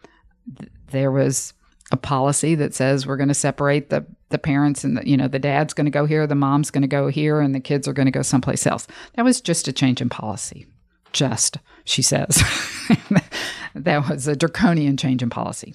[0.90, 1.52] There was
[1.92, 5.26] a policy that says we're going to separate the the parents and the, you know
[5.26, 7.88] the dad's going to go here, the mom's going to go here, and the kids
[7.88, 8.86] are going to go someplace else.
[9.14, 10.66] That was just a change in policy.
[11.12, 12.40] Just, she says,
[13.74, 15.74] that was a draconian change in policy.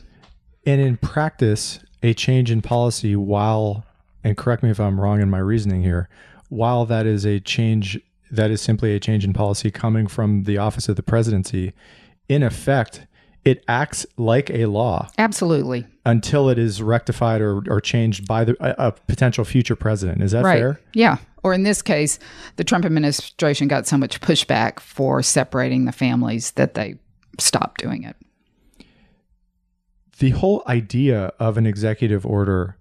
[0.65, 3.83] And in practice, a change in policy, while,
[4.23, 6.07] and correct me if I'm wrong in my reasoning here,
[6.49, 10.59] while that is a change, that is simply a change in policy coming from the
[10.59, 11.73] office of the presidency,
[12.29, 13.07] in effect,
[13.43, 15.87] it acts like a law Absolutely.
[16.05, 20.21] until it is rectified or, or changed by the, a, a potential future president.
[20.21, 20.59] Is that Right.
[20.59, 20.79] fair?
[20.93, 21.17] Yeah.
[21.41, 22.19] Or in this case,
[22.57, 26.95] the Trump administration got so much pushback for separating the families that they
[27.39, 28.15] stopped doing it.
[30.19, 32.77] The whole idea of an executive order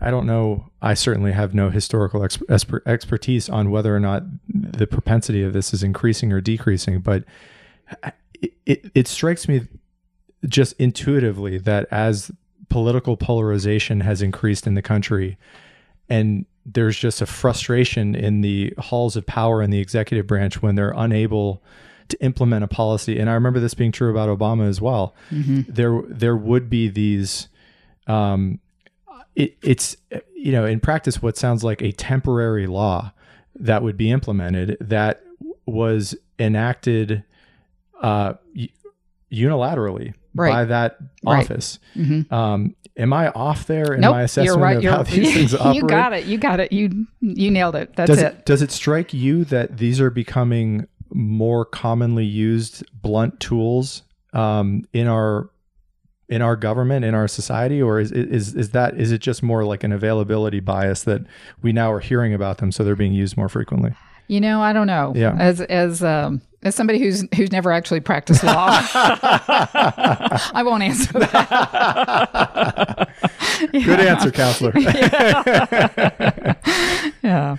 [0.00, 4.22] I- don't know i certainly have no historical ex- exper- expertise on whether or not
[4.48, 7.24] the propensity of this is increasing or decreasing but
[8.40, 9.66] it, it, it strikes me
[10.46, 12.30] just intuitively that as
[12.68, 15.36] political polarization has increased in the country
[16.08, 20.74] and there's just a frustration in the halls of power in the executive branch when
[20.74, 21.62] they're unable
[22.08, 26.00] to implement a policy and i remember this being true about obama as well there
[26.08, 27.48] there would be these
[28.06, 28.58] um
[29.36, 29.96] it, it's
[30.34, 33.12] you know in practice what sounds like a temporary law
[33.54, 35.22] that would be implemented that
[35.66, 37.22] was enacted
[38.02, 38.34] uh,
[39.32, 40.50] unilaterally Right.
[40.52, 41.42] by that Right.
[41.44, 41.78] office.
[41.96, 42.30] Mhm.
[42.30, 44.76] Um, am I off there in Nope, my assessment right.
[44.76, 45.74] of how these things operate?
[45.76, 46.24] you got it.
[46.26, 46.70] You got it.
[46.72, 47.96] You you nailed it.
[47.96, 48.26] That's does it.
[48.26, 54.84] it does it strike you that these are becoming more commonly used blunt tools um,
[54.92, 55.50] in our
[56.28, 59.64] in our government in our society or is is is that is it just more
[59.64, 61.22] like an availability bias that
[61.62, 63.92] we now are hearing about them so they're being used more frequently
[64.28, 65.14] You know, I don't know.
[65.16, 65.34] Yeah.
[65.38, 68.68] As as um, as somebody who's who's never actually practiced law,
[70.52, 73.08] I won't answer that.
[73.72, 74.72] good answer counselor
[77.22, 77.56] Yeah.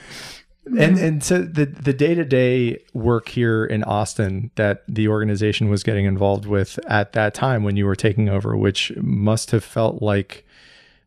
[0.77, 6.05] And and so the the day-to-day work here in Austin that the organization was getting
[6.05, 10.45] involved with at that time when you were taking over which must have felt like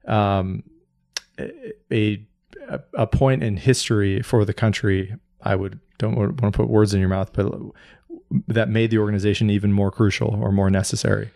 [0.06, 0.62] um
[1.92, 2.24] a
[2.94, 5.14] a, point in history for the country.
[5.42, 7.52] I would don't want to put words in your mouth but
[8.48, 11.30] that made the organization even more crucial or more necessary.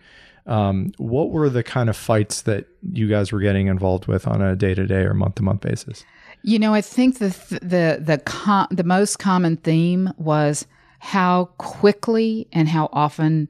[0.47, 4.41] Um, what were the kind of fights that you guys were getting involved with on
[4.41, 6.05] a day-to-day or month-to-month basis
[6.43, 10.67] You know, I think the th- the the com- the most common theme was
[11.01, 13.49] how quickly and how often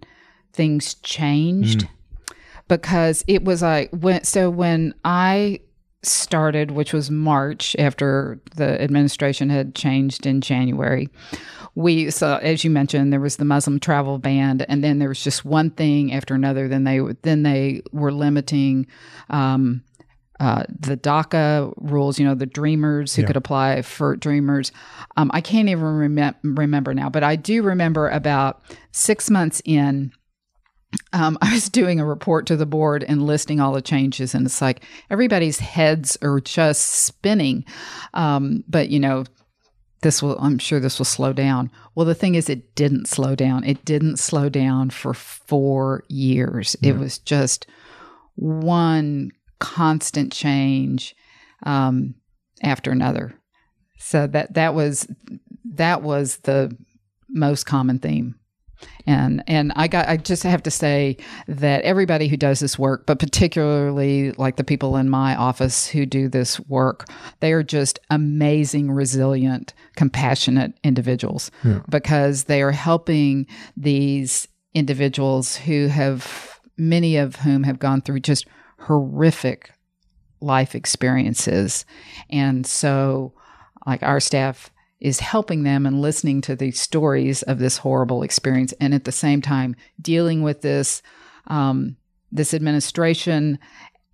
[0.52, 1.88] things changed.
[2.68, 5.60] Because it was like when so when I
[6.02, 11.08] started, which was March after the administration had changed in January,
[11.76, 15.22] we so as you mentioned there was the muslim travel ban and then there was
[15.22, 18.86] just one thing after another then they then they were limiting
[19.28, 19.82] um,
[20.38, 23.26] uh, the DACA rules, you know, the dreamers who Yeah.
[23.28, 24.70] could apply for dreamers.
[25.16, 28.60] Um, I can't even remem- remember now, but I do remember about
[28.92, 30.12] six months in,
[31.14, 34.44] um, I was doing a report to the board and listing all the changes, and
[34.46, 37.64] it's like everybody's heads are just spinning.
[38.12, 39.24] Um, but you know,
[40.02, 41.70] this will I'm sure this will slow down.
[41.94, 43.64] Well, the thing is it didn't slow down.
[43.64, 46.76] It didn't slow down for 4 years.
[46.82, 47.66] It was just
[48.34, 51.14] one constant change
[51.64, 52.14] um,
[52.62, 53.34] after another.
[53.98, 55.08] So that that was
[55.64, 56.76] that was the
[57.28, 58.36] most common theme.
[59.06, 61.16] And and I got I just have to say
[61.48, 66.04] that everybody who does this work, but particularly like the people in my office who
[66.04, 67.06] do this work,
[67.40, 71.50] they are just amazing, resilient, compassionate individuals
[71.88, 78.46] because they are helping these individuals who have many of whom have gone through just
[78.78, 79.72] horrific
[80.40, 81.84] life experiences.
[82.30, 83.32] And so
[83.86, 88.72] like our staff is helping them and listening to these stories of this horrible experience
[88.80, 91.02] and at the same time dealing with this
[91.48, 91.96] um,
[92.32, 93.58] this administration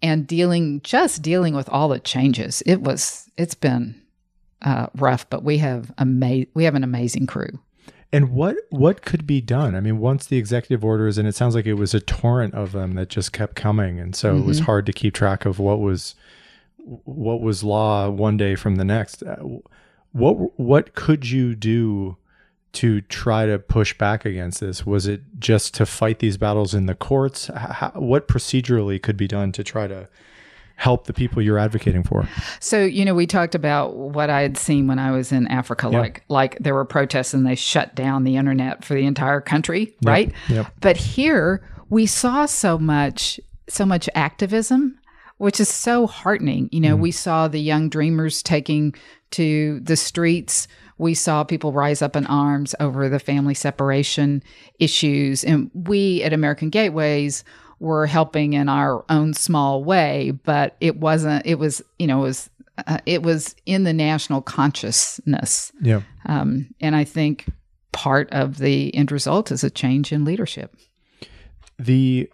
[0.03, 4.01] and dealing just dealing with all the changes it was it's been
[4.63, 7.61] uh, rough but we have ama- we have an amazing crew
[8.13, 9.75] And what what could be done?
[9.75, 12.73] I mean, once the executive orders, and it sounds like it was a torrent of
[12.73, 15.81] them that just kept coming, and so it was hard to keep track of what
[15.81, 16.15] was
[17.05, 19.23] what was law one day from the next.
[19.23, 19.37] Uh,
[20.13, 22.19] What what could you do
[22.75, 24.85] to try to push back against this?
[24.85, 27.47] Was it just to fight these battles in the courts?
[27.47, 30.09] How, what procedurally could be done to try to
[30.77, 32.29] help the people you're advocating for?
[32.61, 35.89] So, you know, we talked about what I had seen when I was in Africa,
[35.89, 39.95] like like there were protests and they shut down the internet for the entire country,
[40.05, 40.33] right?
[40.49, 40.67] Yep.
[40.81, 44.99] But here we saw so much so much activism,
[45.39, 46.69] which is so heartening.
[46.73, 47.03] You know, mm-hmm.
[47.03, 48.95] we saw the young dreamers taking
[49.33, 50.69] to the streets.
[50.99, 54.43] We saw people rise up in arms over the family separation
[54.79, 55.43] issues.
[55.43, 57.45] And we at American Gateways
[57.83, 62.23] were helping in our own small way, but it wasn't, it was, you know, it
[62.23, 62.51] was,
[62.87, 65.73] uh, it was in the national consciousness.
[65.83, 66.03] Yeah.
[66.25, 67.47] Um, and I think
[67.93, 70.75] part of the end result is a change in leadership.
[71.79, 72.31] the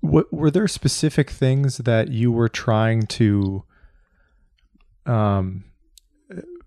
[0.00, 3.62] what were there specific things that you were trying to
[5.06, 5.64] um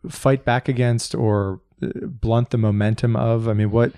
[0.09, 3.91] fight back against or uh, blunt the momentum of i mean what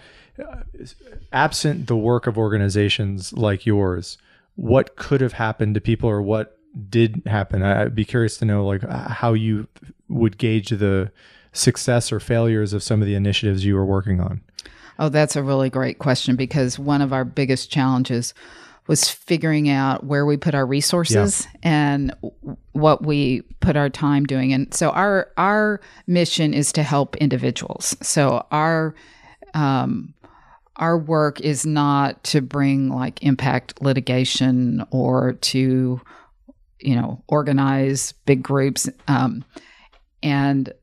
[1.32, 4.18] absent the work of organizations like yours
[4.56, 6.58] what could have happened to people or what
[6.90, 9.68] did happen i'd be curious to know like how you
[10.10, 11.12] would gauge the
[11.54, 14.42] success or failures of some of the initiatives you were working on
[14.98, 18.34] Oh, that's a really great question because one of our biggest challenges
[18.88, 22.14] was figuring out where we put our resources and
[22.74, 24.54] what we put our time doing.
[24.54, 27.98] And so our our mission is to help individuals.
[28.02, 28.94] So our
[29.54, 30.14] um,
[30.78, 36.02] our work is not to bring like impact litigation or to
[36.80, 38.90] you know organize big groups.
[39.08, 39.44] Um,
[40.22, 40.74] and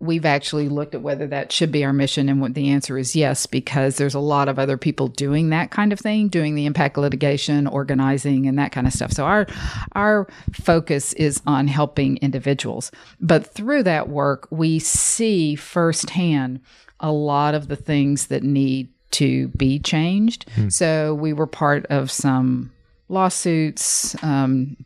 [0.00, 3.14] we've actually looked at whether that should be our mission and what the answer is
[3.14, 6.64] yes because there's a lot of other people doing that kind of thing doing the
[6.64, 9.12] impact litigation organizing and that kind of stuff.
[9.12, 9.46] So our
[9.92, 12.90] our focus is on helping individuals.
[13.20, 16.60] But through that work we see firsthand
[16.98, 22.10] a lot of the things that need to be changed so we were part of
[22.10, 22.70] some
[23.08, 24.76] lawsuits um,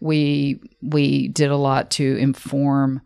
[0.00, 3.00] we we did a lot to inform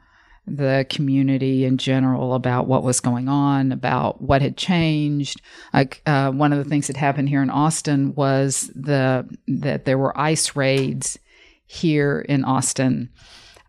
[0.47, 5.41] the community in general about what was going on, about what had changed.
[5.75, 9.99] Like uh, one of the things that happened here in Austin was the that there
[9.99, 11.19] were ICE raids
[11.67, 13.11] here in Austin.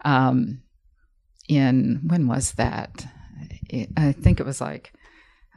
[0.06, 0.62] Um,
[1.50, 3.06] in when was that?
[3.98, 4.94] I think it was like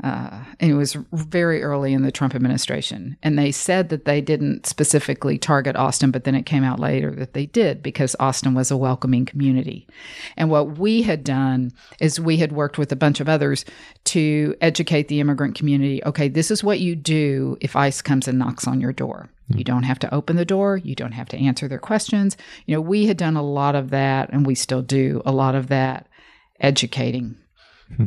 [0.02, 3.16] uh, and it was very early in the Trump administration.
[3.22, 7.10] And they said that they didn't specifically target Austin, but then it came out later
[7.16, 9.86] that they did because Austin was a welcoming community.
[10.36, 13.64] And what we had done is we had worked with a bunch of others
[14.04, 18.38] to educate the immigrant community okay, this is what you do if ICE comes and
[18.38, 19.28] knocks on your door.
[19.48, 20.76] You don't have to open the door.
[20.76, 22.36] You don't have to answer their questions.
[22.66, 25.54] You know, we had done a lot of that, and we still do a lot
[25.54, 26.06] of that
[26.60, 27.36] educating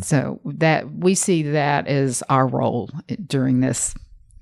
[0.01, 2.89] so that we see that as our role
[3.27, 3.93] during this.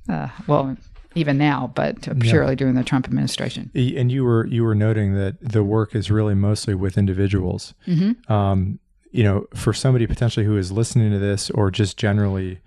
[0.10, 0.76] Uh, well,
[1.16, 3.70] even now, but surely during the Trump administration.
[3.76, 7.74] And you were you were noting that the work is really mostly with individuals.
[7.88, 8.32] Mm-hmm.
[8.32, 8.80] Um,
[9.12, 12.62] you know, for somebody potentially who is listening to this, or just generally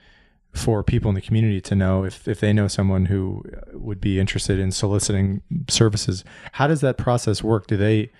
[0.52, 4.20] for people in the community to know if if they know someone who would be
[4.20, 7.66] interested in soliciting services, how does that process work?
[7.66, 8.10] Do they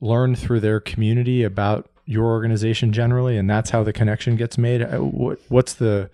[0.00, 4.82] learn through their community about your organization generally, and that's how the connection gets made.
[4.92, 6.10] What, what's the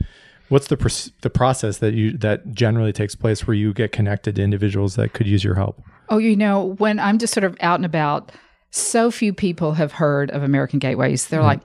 [0.49, 4.37] what's the pr- the process that you that generally takes place where you get connected
[4.37, 5.83] to individuals that could use your help?
[6.09, 8.33] Oh, you know, when I'm just sort of out and about,
[8.71, 11.29] so few people have heard of American Gateways.
[11.29, 11.49] They're mm-hmm.
[11.49, 11.61] like.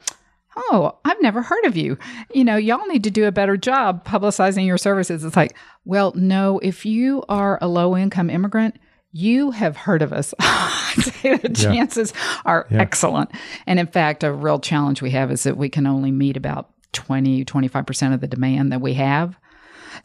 [0.55, 1.97] Oh, I've never heard of you.
[2.31, 5.23] You know, y'all need to do a better job publicizing your services.
[5.23, 8.77] It's like, well, no, if you are a low income immigrant,
[9.13, 10.31] you have heard of us.
[10.39, 12.41] the chances yeah.
[12.45, 12.81] are yeah.
[12.81, 13.31] excellent.
[13.65, 16.69] And in fact, a real challenge we have is that we can only meet about
[16.93, 19.37] 20, 25% of the demand that we have.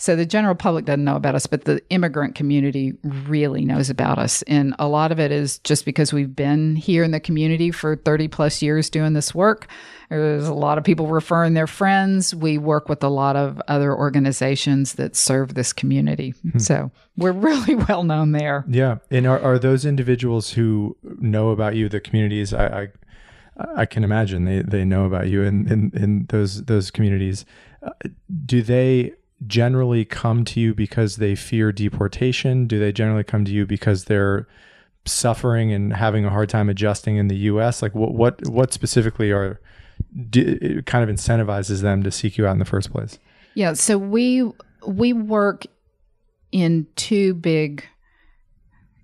[0.01, 4.17] So the general public doesn't know about us, but the immigrant community really knows about
[4.17, 4.43] us.
[4.43, 7.97] And a lot of it is just because we've been here in the community for
[7.97, 9.67] 30 plus years doing this work.
[10.09, 12.33] There's a lot of people referring their friends.
[12.33, 16.31] We work with a lot of other organizations that serve this community.
[16.53, 16.59] Hmm.
[16.59, 18.65] So we're really well known there.
[18.69, 18.99] Yeah.
[19.11, 22.89] And are, are those individuals who know about you, the communities, I, I
[23.75, 27.45] I can imagine they, they know about you in, in, in those those communities.
[27.83, 27.91] Uh,
[28.47, 29.15] do they
[29.47, 32.67] generally come to you because they fear deportation?
[32.67, 34.47] Do they generally come to you because they're
[35.05, 37.83] suffering and having a hard time adjusting in the U.S.?
[37.83, 39.61] Like what what what specifically are
[40.31, 43.19] do, kind of incentivizes them to seek you out in the first place?
[43.55, 44.51] Yeah, so we
[44.87, 45.65] we work
[46.53, 47.85] in two big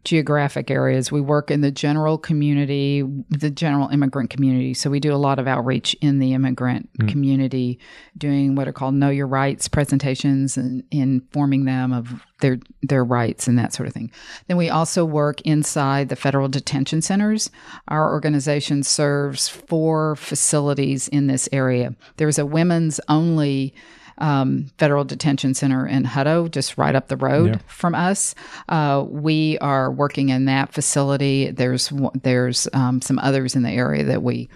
[0.05, 1.11] geographic areas.
[1.11, 4.75] We work in the general community, the general immigrant community.
[4.75, 7.09] So we do a lot of outreach in the immigrant mm.
[7.09, 7.79] community,
[8.17, 13.49] doing what are called know your rights presentations and informing them of their their rights
[13.49, 14.11] and that sort of thing.
[14.47, 17.51] Then we also work inside the federal detention centers.
[17.89, 21.95] Our organization serves four facilities in this area.
[22.19, 23.75] There's a women's only
[24.19, 27.59] um, federal detention center in Hutto, just right up the road yeah.
[27.67, 28.35] from us.
[28.69, 31.51] Uh, we are working in that facility.
[31.51, 31.93] There's
[32.23, 34.49] there's um, some others in the area that we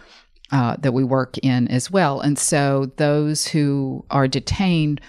[0.50, 2.20] uh, that we work in as well.
[2.20, 5.00] And so those who are detained,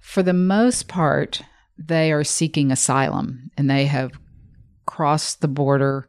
[0.00, 1.42] for the most part,
[1.78, 4.12] they are seeking asylum and they have
[4.86, 6.08] crossed the border.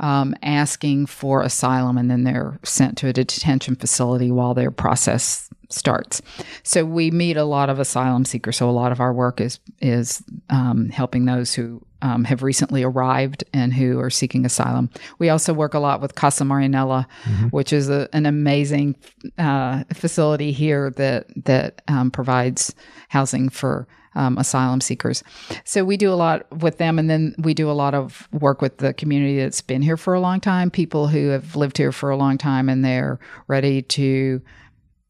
[0.00, 5.50] Um, asking for asylum, and then they're sent to a detention facility while their process
[5.68, 6.22] starts.
[6.62, 8.56] So we meet a lot of asylum seekers.
[8.56, 12.82] So a lot of our work is is um, helping those who um, have recently
[12.82, 14.88] arrived and who are seeking asylum.
[15.18, 17.48] We also work a lot with Casa Marianella, mm-hmm.
[17.48, 18.96] which is a, an amazing
[19.38, 22.74] uh, facility here that that um, provides
[23.08, 23.86] housing for.
[24.16, 25.22] Um, asylum seekers.
[25.64, 28.60] So we do a lot with them, and then we do a lot of work
[28.60, 31.92] with the community that's been here for a long time, people who have lived here
[31.92, 34.42] for a long time, and they're ready to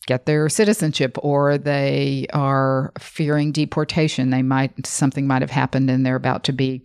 [0.06, 4.30] get their citizenship or they are fearing deportation.
[4.30, 6.82] They might, something might have happened and they're about to be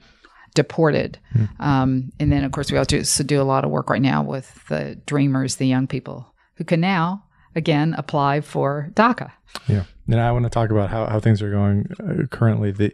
[0.53, 1.19] deported.
[1.33, 1.59] Mm.
[1.59, 4.63] Um, and then, of course, we also do a lot of work right now with
[4.67, 9.31] the dreamers, the young people who can now, again, apply for DACA.
[9.67, 9.83] Yeah.
[10.07, 12.71] And I want to talk about how, how things are going uh, currently.
[12.71, 12.93] The,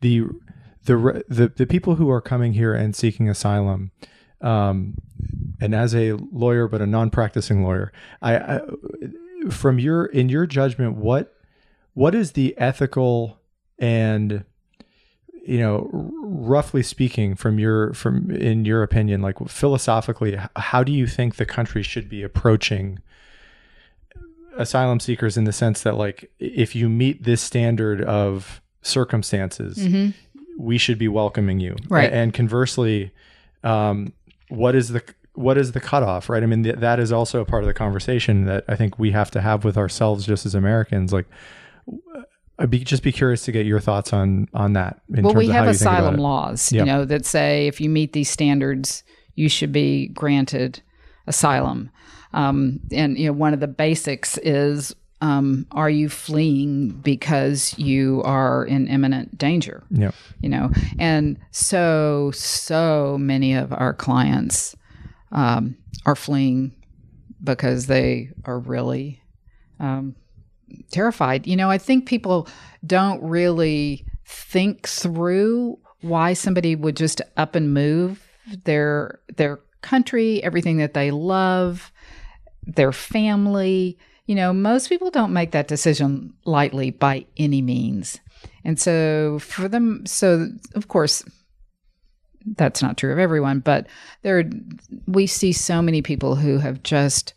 [0.00, 0.24] the,
[0.84, 3.92] the, the, the people who are coming here and seeking asylum,
[4.40, 4.94] um,
[5.60, 7.92] and as a lawyer, but a non-practicing lawyer,
[8.22, 8.60] I, I
[9.50, 11.34] from your in your judgment, what
[11.94, 13.40] what is the ethical
[13.78, 14.44] and
[15.46, 21.06] you know roughly speaking from your from in your opinion like philosophically how do you
[21.06, 22.98] think the country should be approaching
[24.56, 30.10] asylum seekers in the sense that like if you meet this standard of circumstances mm-hmm.
[30.58, 33.12] we should be welcoming you right and conversely
[33.62, 34.12] um,
[34.48, 35.02] what is the
[35.34, 37.74] what is the cutoff right i mean th- that is also a part of the
[37.74, 41.26] conversation that i think we have to have with ourselves just as americans like
[42.60, 45.00] I'd be just be curious to get your thoughts on on that.
[45.08, 49.02] well, we have asylum laws, you know, that say if you meet these standards,
[49.34, 50.82] you should be granted
[51.26, 51.90] asylum.
[52.32, 58.22] Um, and you know, one of the basics is um, are you fleeing because you
[58.24, 59.82] are in imminent danger?
[59.90, 60.12] Yeah.
[60.40, 64.74] You know, and so so many of our clients
[65.32, 65.76] um,
[66.06, 66.74] are fleeing
[67.42, 69.22] because they are really
[69.78, 70.14] um,
[70.90, 71.46] terrified.
[71.46, 72.48] You know, I think people
[72.86, 78.26] don't really think through why somebody would just up and move
[78.64, 81.92] their their country, everything that they love,
[82.74, 83.98] their family.
[84.26, 88.20] You know, most people don't make that decision lightly by any means.
[88.64, 91.24] And so for them so of course
[92.56, 93.86] that's not true of everyone, but
[94.22, 94.44] there
[95.06, 97.34] we see so many people who have just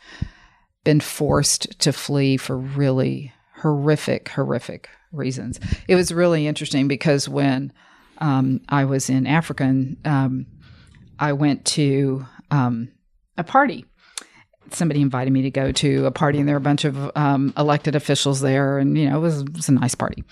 [0.83, 5.59] been forced to flee for really horrific, horrific reasons.
[5.87, 7.71] It was really interesting because when
[8.19, 10.45] um, I was in Africa, and, um,
[11.19, 12.89] I went to um,
[13.37, 13.85] a party.
[14.73, 17.53] Somebody invited me to go to a party, and there were a bunch of um,
[17.57, 20.23] elected officials there, and you know it was, it was a nice party.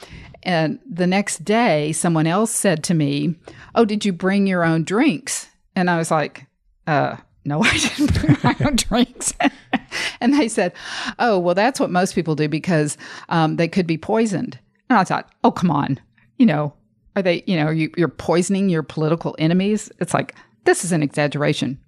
[0.43, 3.35] And the next day, someone else said to me,
[3.75, 6.47] "Oh, did you bring your own drinks?" And I was like,
[6.87, 9.33] uh, "No, I didn't bring my own drinks."
[10.21, 10.73] and they said,
[11.19, 12.97] "Oh, well, that's what most people do because
[13.29, 14.57] um, they could be poisoned."
[14.89, 15.99] And I thought, "Oh, come on,
[16.37, 16.73] you know,
[17.15, 17.43] are they?
[17.45, 21.79] You know, you, you're poisoning your political enemies?" It's like this is an exaggeration.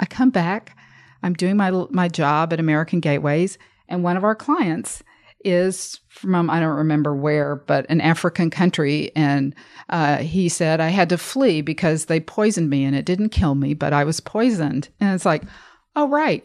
[0.00, 0.76] I come back,
[1.22, 3.58] I'm doing my my job at American Gateways,
[3.88, 5.02] and one of our clients
[5.44, 9.54] is from I don't remember where, but an African country, and
[9.88, 13.54] uh, he said I had to flee because they poisoned me, and it didn't kill
[13.54, 15.42] me, but I was poisoned, and it's like,
[15.96, 16.44] oh right,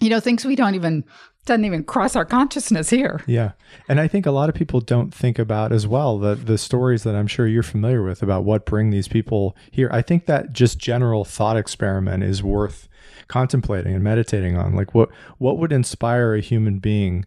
[0.00, 1.04] you know, things we don't even
[1.48, 3.22] doesn't even cross our consciousness here.
[3.26, 3.52] Yeah.
[3.88, 7.02] And I think a lot of people don't think about as well the the stories
[7.04, 9.88] that I'm sure you're familiar with about what bring these people here.
[9.92, 12.87] I think that just general thought experiment is worth
[13.28, 14.74] contemplating and meditating on.
[14.74, 17.24] Like what what would inspire a human being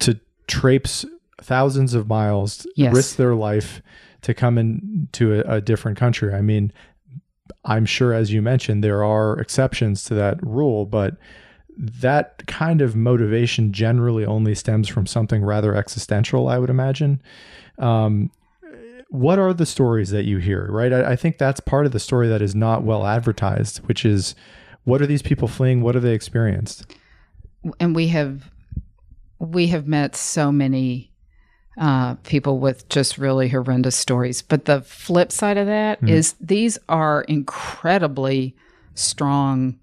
[0.00, 1.04] to traipse
[1.40, 2.94] thousands of miles, yes.
[2.94, 3.82] risk their life
[4.22, 6.34] to come into a, a different country?
[6.34, 6.72] I mean,
[7.64, 11.16] I'm sure as you mentioned there are exceptions to that rule, but
[11.78, 17.20] that kind of motivation generally only stems from something rather existential, I would imagine.
[17.78, 18.30] Um,
[19.10, 20.92] what are the stories that you hear, right?
[20.92, 24.34] I, I, think that's part of the story that is not well advertised, which is
[24.86, 25.82] what are these people fleeing?
[25.82, 26.86] What have they experienced?
[27.80, 28.50] And we have
[29.38, 31.12] we have met so many
[31.76, 34.42] uh, people with just really horrendous stories.
[34.42, 36.08] But the flip side of that mm.
[36.08, 38.56] is these are incredibly
[38.94, 39.78] strong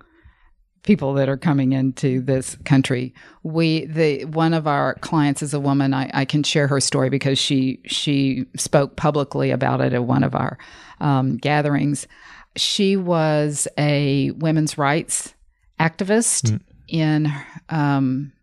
[0.83, 3.13] people that are coming into this country.
[3.43, 5.93] We the one of our clients is a woman.
[5.93, 10.23] I, I can share her story because she she spoke publicly about it at one
[10.23, 10.57] of our
[11.01, 12.07] um, gatherings.
[12.55, 15.33] She was a women's rights
[15.79, 16.61] activist mm.
[16.87, 17.33] in.
[17.69, 18.33] Um,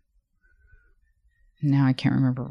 [1.61, 2.49] now I can't remember.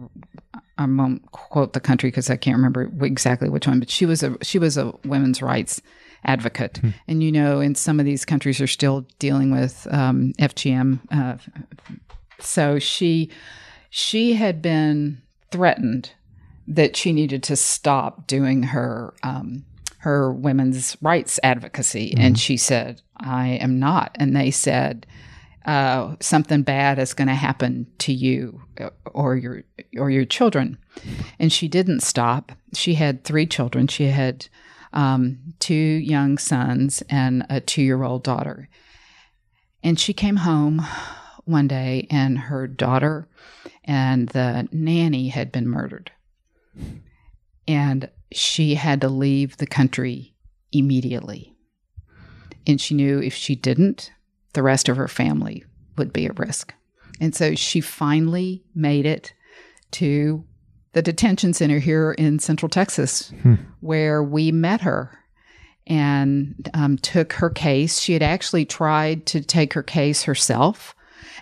[0.78, 3.80] I won't quote the country because I can't remember exactly which one.
[3.80, 5.82] But she was a she was a women's rights
[6.24, 6.78] advocate.
[6.78, 6.90] Hmm.
[7.08, 11.00] And you know, in some of these countries are still dealing with um, FGM.
[11.10, 11.36] Uh,
[12.38, 13.30] so she
[13.90, 16.12] she had been threatened
[16.66, 19.64] that she needed to stop doing her um,
[20.00, 22.20] her women's rights advocacy, mm-hmm.
[22.20, 25.06] and she said, "I am not." And they said.
[25.66, 29.62] Uh, something bad is going to happen to you uh, or your
[29.98, 30.78] or your children,
[31.38, 32.50] and she didn't stop.
[32.72, 33.86] She had three children.
[33.86, 34.46] She had
[34.92, 38.68] um, two young sons and a two year old daughter.
[39.82, 40.82] And she came home
[41.44, 43.28] one day, and her daughter
[43.84, 46.12] and the nanny had been murdered.
[47.66, 50.34] And she had to leave the country
[50.72, 51.54] immediately.
[52.66, 54.12] And she knew if she didn't,
[54.52, 55.64] the rest of her family
[55.96, 56.74] would be at risk.
[57.20, 59.32] And so she finally made it
[59.92, 60.44] to
[60.92, 63.54] the detention center here in Central Texas, hmm.
[63.80, 65.18] where we met her
[65.86, 68.00] and um, took her case.
[68.00, 70.94] She had actually tried to take her case herself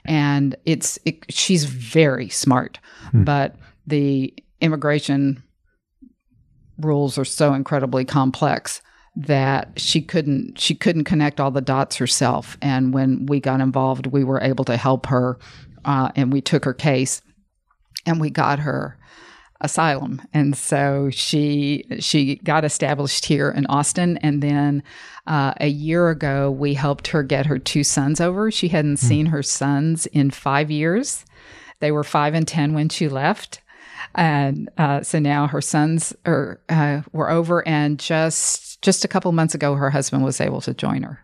[0.05, 2.79] and it's it, she's very smart,
[3.13, 5.43] but the immigration
[6.79, 8.83] rules are so incredibly complex
[9.17, 12.57] that she couldn't she couldn't connect all the dots herself.
[12.63, 15.39] And when we got involved we were able to help her
[15.85, 17.21] uh, and we took her case
[18.07, 18.97] and we got her
[19.61, 20.23] asylum.
[20.33, 24.19] And so she she got established here in austin.
[24.19, 24.85] And then
[25.27, 28.53] uh, a year ago we helped her get her two sons over.
[28.53, 31.25] She hadn't seen her sons in five years.
[31.81, 33.61] They were five and ten when she left
[34.15, 39.31] and uh, so now her sons are uh, were over, and just just a couple
[39.33, 41.21] months ago, her husband was able to join her,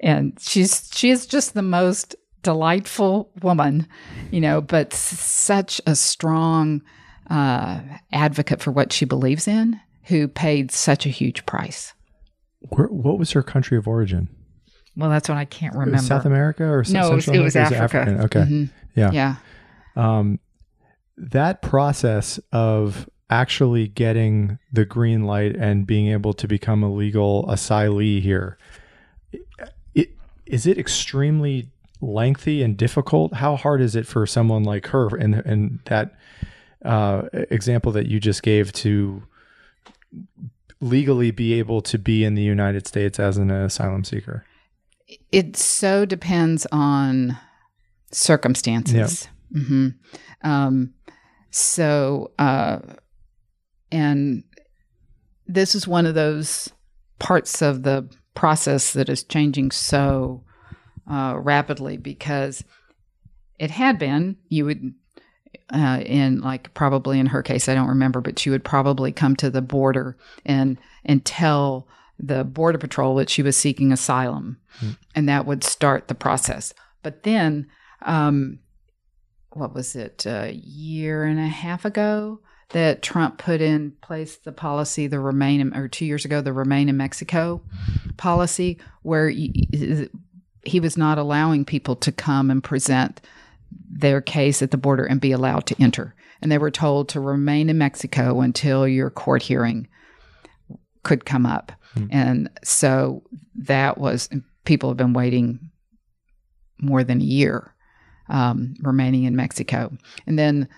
[0.00, 3.86] and she's she is just the most delightful woman,
[4.30, 6.82] you know, but such a strong
[7.28, 7.80] uh,
[8.12, 11.92] advocate for what she believes in, who paid such a huge price.
[12.70, 14.28] Where, what was her country of origin?
[14.96, 15.98] Well, that's what I can't remember.
[15.98, 17.56] South America or no, it was, it was?
[17.56, 17.82] Africa.
[17.82, 18.20] African?
[18.22, 18.70] Okay, Mhm.
[18.96, 19.10] yeah.
[19.12, 19.36] Yeah.
[19.96, 20.40] Um,
[21.20, 27.44] that process of actually getting the green light and being able to become a legal
[27.46, 28.58] asylee here,
[29.94, 30.10] it,
[30.46, 33.34] is it extremely lengthy and difficult?
[33.34, 36.14] How hard is it for someone like her and and that
[36.84, 39.22] uh, example that you just gave to
[40.80, 44.44] legally be able to be in the United States as an asylum seeker?
[45.32, 47.36] it so depends on
[48.12, 49.28] circumstances.
[49.52, 49.88] Hmm
[50.42, 50.94] Um,
[51.50, 52.78] so, uh,
[53.90, 54.44] and
[55.46, 56.70] this is one of those
[57.18, 60.44] parts of the process that is changing so
[61.10, 62.62] uh, rapidly because
[63.58, 64.94] it had been you would
[65.74, 69.34] uh, in like probably in her case I don't remember but she would probably come
[69.36, 71.88] to the border and and tell
[72.22, 74.58] the border patrol that she was seeking asylum.
[75.14, 76.74] And that would start the process.
[77.02, 77.66] But then
[78.02, 78.58] um,
[79.52, 82.40] what was it a year and a half ago
[82.70, 86.52] that Trump put in place the policy the remain in, or 2 years ago the
[86.52, 87.60] remain in Mexico
[88.16, 90.08] policy where he,
[90.64, 93.20] he was not allowing people to come and present
[93.90, 96.14] their case at the border and be allowed to enter.
[96.40, 99.88] And they were told to remain in Mexico until your court hearing
[101.02, 101.72] could come up.
[101.94, 102.06] Hmm.
[102.10, 103.22] And so
[103.56, 104.28] that was,
[104.64, 105.70] people have been waiting
[106.78, 107.74] more than a year
[108.30, 109.92] um, remaining in Mexico.
[110.26, 110.68] And then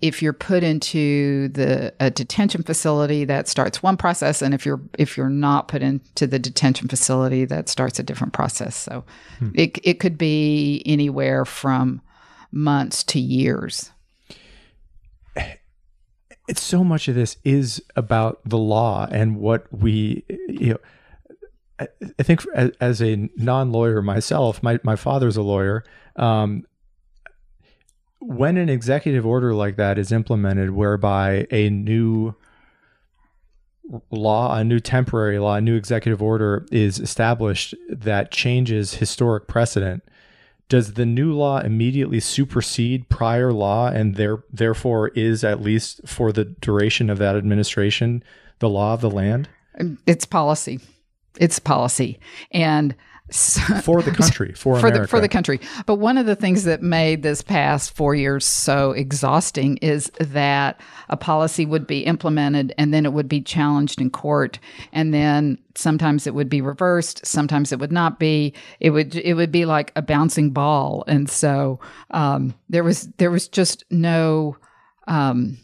[0.00, 4.42] if you're put into the a detention facility that starts one process.
[4.42, 8.32] And if you're if you're not put into the detention facility that starts a different
[8.32, 8.76] process.
[8.76, 9.04] So
[9.54, 12.02] it it could be anywhere from
[12.52, 13.90] months to years.
[16.48, 20.78] It's so much of this is about the law and what we you know
[21.80, 25.82] I, think as, as a non-lawyer myself my, my father's a lawyer
[26.16, 26.64] um,
[28.20, 32.34] when an executive order like that is implemented whereby a new
[34.10, 40.02] law a new temporary law a new executive order is established that changes historic precedent
[40.68, 46.32] does the new law immediately supersede prior law and there therefore is at least for
[46.32, 48.24] the duration of that administration
[48.58, 49.48] the law of the land?
[50.06, 50.80] It's policy.
[51.38, 52.18] It's policy.
[52.50, 52.94] And
[53.30, 55.02] so, for the country for, for America.
[55.02, 55.60] the for the country.
[55.84, 60.80] But one of the things that made this past four years so exhausting is that
[61.08, 64.58] a policy would be implemented and then it would be challenged in court,
[64.92, 68.54] and then sometimes it would be reversed, sometimes it would not be.
[68.80, 71.80] It would it would be like a bouncing ball, and so
[72.12, 74.56] um, there was there was just no.
[75.08, 75.58] Um,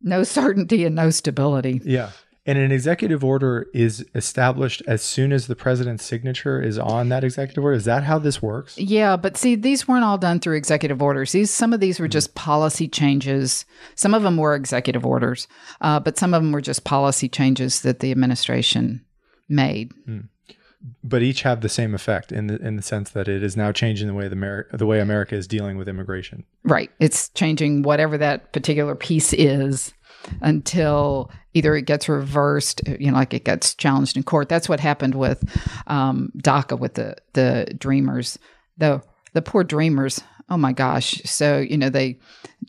[0.00, 1.80] no certainty and no stability.
[1.84, 2.10] yeah
[2.48, 7.22] and an executive order is established as soon as the president's signature is on that
[7.22, 10.56] executive order is that how this works Yeah, but see, these weren't all done through
[10.56, 11.32] executive orders.
[11.32, 13.66] These some of these were just policy changes.
[13.94, 15.46] Some of them were executive orders,
[15.82, 19.04] uh, but some of them were just policy changes that the administration
[19.48, 19.92] made.
[21.04, 23.72] but each have the same effect in the in the sense that it is now
[23.72, 26.90] changing the way the Ameri- the way America is dealing with immigration Right.
[27.00, 29.92] It's changing whatever that particular piece is
[30.40, 34.48] until either it gets reversed, you know, like it gets challenged in court.
[34.48, 35.44] That's what happened with
[35.86, 38.38] um, DACA with the the Dreamers.
[38.76, 39.02] The
[39.32, 40.20] the poor Dreamers.
[40.50, 41.20] Oh my gosh!
[41.24, 42.18] So you know they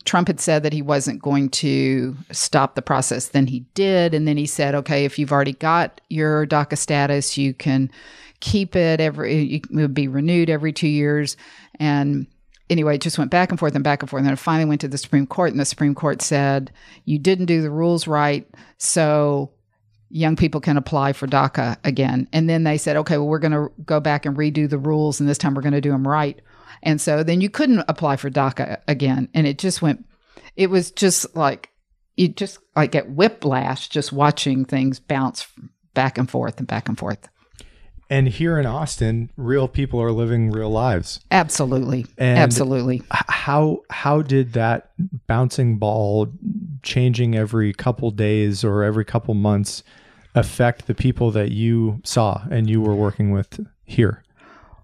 [0.04, 3.28] Trump had said that he wasn't going to stop the process.
[3.28, 7.38] Then he did, and then he said, "Okay, if you've already got your DACA status,
[7.38, 7.90] you can
[8.40, 9.56] keep it every.
[9.56, 11.36] It would be renewed every two years."
[11.78, 12.26] And
[12.70, 14.20] anyway, it just went back and forth and back and forth.
[14.20, 16.72] And then it finally went to the Supreme Court, and the Supreme Court said,
[17.04, 18.48] You didn't do the rules right.
[18.78, 19.50] So
[20.08, 22.28] young people can apply for DACA again.
[22.32, 25.20] And then they said, Okay, well, we're going to go back and redo the rules,
[25.20, 26.40] and this time we're going to do them right.
[26.82, 29.28] And so then you couldn't apply for DACA again.
[29.34, 30.06] And it just went,
[30.56, 31.68] it was just like,
[32.16, 35.46] you just like get whiplash just watching things bounce
[35.94, 37.28] back and forth and back and forth.
[38.10, 41.20] And here in Austin, real people are living real lives.
[41.30, 42.06] Absolutely.
[42.18, 43.02] And Absolutely.
[43.10, 44.90] How how did that
[45.28, 46.26] bouncing ball
[46.82, 49.84] changing every couple days or every couple months
[50.34, 54.24] affect the people that you saw and you were working with here?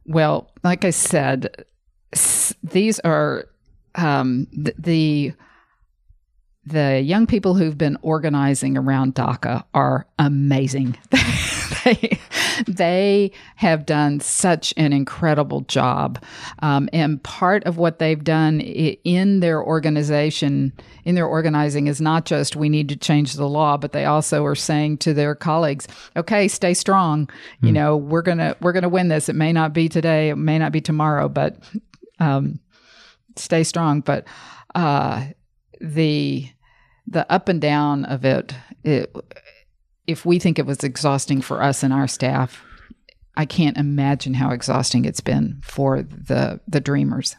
[0.05, 1.65] Well, like I said,
[2.13, 3.49] s- these are
[3.97, 5.33] um, th- the
[6.67, 10.99] the young people who've been organizing around DACA are amazing.
[11.85, 12.19] they,
[12.67, 16.21] they have done such an incredible job.
[16.59, 20.73] Um, and part of what they've done in their organization,
[21.05, 24.45] in their organizing, is not just we need to change the law, but they also
[24.45, 25.87] are saying to their colleagues,
[26.17, 27.31] okay, stay strong.
[27.63, 29.29] You know, we're going to, we're going to win this.
[29.29, 31.59] It may not be today, it may not be tomorrow, but
[32.19, 32.59] um,
[33.37, 34.01] stay strong.
[34.01, 34.27] But
[34.75, 35.27] uh,
[35.81, 36.49] the,
[37.07, 38.55] the up and down of it,
[38.85, 39.15] it,
[40.07, 42.63] if we think it was exhausting for us and our staff,
[43.37, 47.37] I can't imagine how exhausting it's been for the the dreamers.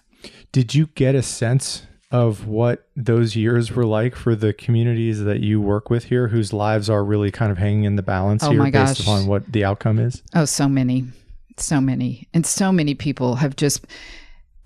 [0.51, 5.41] Did you get a sense of what those years were like for the communities that
[5.41, 8.51] you work with here whose lives are really kind of hanging in the balance Oh
[8.51, 8.99] here based gosh.
[9.01, 10.23] upon what the outcome is?
[10.33, 11.05] Oh, so many,
[11.57, 13.85] so many, and so many people have just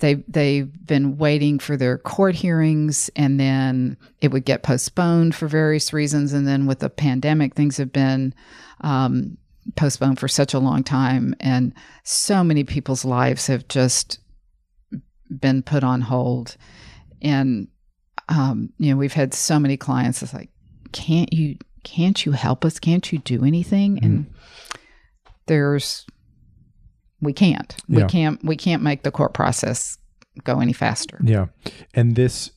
[0.01, 5.47] they they've been waiting for their court hearings, and then it would get postponed for
[5.47, 8.33] various reasons, and then with the pandemic, things have been
[8.81, 9.37] um,
[9.75, 11.73] postponed for such a long time, and
[12.03, 14.19] so many people's lives have just
[15.29, 16.57] been put on hold,
[17.21, 17.67] and
[18.27, 20.21] um, you know we've had so many clients.
[20.21, 20.49] It's like,
[20.91, 22.79] can't you can't you help us?
[22.79, 23.99] Can't you do anything?
[24.03, 24.33] And
[25.45, 26.05] there's
[27.21, 28.07] we can't we Yeah.
[28.07, 29.97] can't we can't make the court process
[30.43, 31.47] go any faster Yeah,
[31.93, 32.51] and this,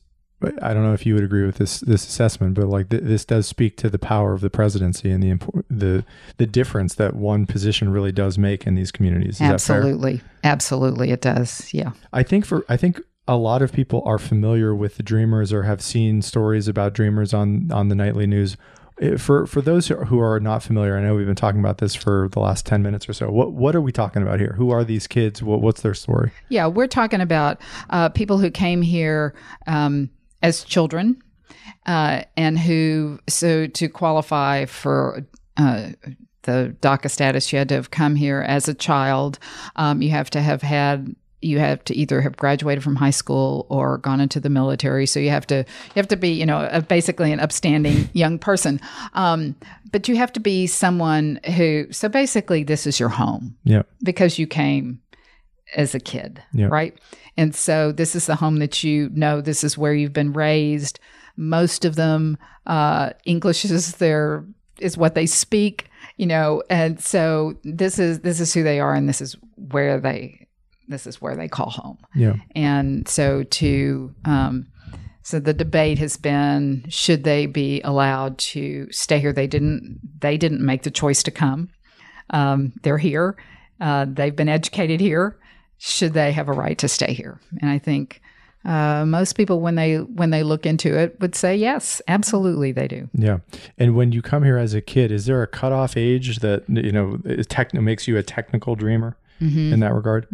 [0.63, 3.25] I don't know if you would agree with this this assessment, but like th- this
[3.25, 6.05] does speak to the power of the presidency and the impor- the
[6.37, 9.37] the difference that one position really does make in these communities.
[9.37, 14.03] Is absolutely absolutely it does yeah I think for I think a lot of people
[14.05, 18.27] are familiar with the Dreamers or have seen stories about Dreamers on on the nightly
[18.27, 18.57] news.
[19.01, 21.95] Eh, For for those who are not familiar, I know we've been talking about this
[21.95, 23.31] for the last ten minutes or so.
[23.31, 24.55] What what are we talking about here?
[24.57, 25.43] Who are these kids?
[25.43, 26.31] What, what's their story?
[26.49, 29.35] yeah we're talking about uh, people who came here
[29.67, 30.11] um,
[30.43, 31.21] as children
[31.87, 35.27] uh, and who so to qualify for
[35.57, 35.91] uh,
[36.43, 39.39] the DACA status, you had to have come here as a child.
[39.77, 43.67] Um, you have to have had you have to either have graduated from high school
[43.69, 45.07] or gone into the military.
[45.07, 48.39] So you have to you have to be you know a, basically an upstanding young
[48.39, 48.81] person.
[49.13, 49.55] Um,
[49.93, 51.87] but you have to be someone who.
[51.91, 55.01] So basically, this is your home Yeah, because you came
[55.77, 56.67] as a kid, Yeah.
[56.67, 56.97] right?
[57.37, 59.41] And so this is the home that you know.
[59.41, 60.99] This is where you've been raised.
[61.37, 64.45] Most of them, uh, English is their
[64.79, 68.95] is what they speak, you know, and so this is this is who they are,
[68.95, 70.44] and this is where they
[70.89, 71.99] this is where they call home.
[72.15, 74.67] yeah, And so to um,
[75.23, 79.33] so the debate has been should they be allowed to stay here?
[79.33, 81.71] They didn't they didn't make the choice to come.
[82.31, 83.37] Um, they're here.
[83.81, 85.39] Uh, they've been educated here.
[85.79, 87.41] Should they have a right to stay here?
[87.61, 88.21] And I think
[88.65, 92.89] uh, most people, when they when they look into it, would say yes, absolutely, they
[92.89, 93.09] do.
[93.13, 93.39] yeah.
[93.77, 96.93] And when you come here as a kid, is there a cutoff age that you
[96.93, 100.27] know is tech- makes you a technical dreamer in that regard?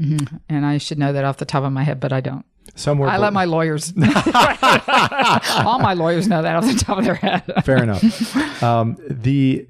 [0.48, 2.44] And I should know that off the top of my head, but I don't.
[2.74, 3.92] Somewhere, I let my lawyers.
[3.96, 7.42] All my lawyers know that off the top of their head.
[7.64, 8.62] fair enough.
[8.62, 9.66] Um, the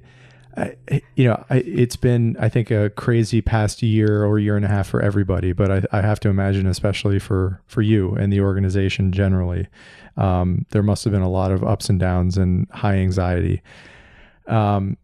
[0.55, 0.75] I
[1.15, 4.67] you know, I, it's been I think a crazy past year or year and a
[4.67, 8.41] half for everybody, but I, I have to imagine, especially for for you and the
[8.41, 9.67] organization generally,
[10.17, 13.61] um, there must have been a lot of ups and downs and high anxiety.
[14.47, 14.97] Um,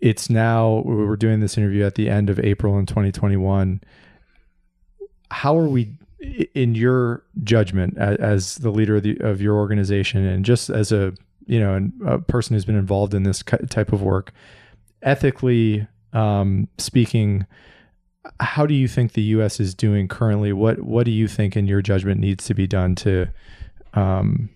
[0.00, 3.80] it's now we we're doing this interview at the end of April in 2021.
[5.30, 5.92] How are we,
[6.54, 11.12] in your judgment, as, the leader of, the, of your organization, and just as a
[11.46, 14.32] you know a person who's been involved in this type of work,
[15.02, 17.46] ethically um, speaking,
[18.40, 19.58] how do you think the U.S.
[19.60, 20.52] is doing currently?
[20.52, 23.26] What What do you think, in your judgment, needs to be done to
[23.94, 24.48] um,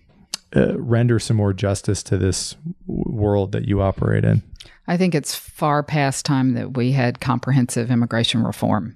[0.55, 2.55] uh, render some more justice to this
[2.87, 4.41] world that you operate in?
[4.87, 8.95] I think it's far past time that we had comprehensive immigration reform.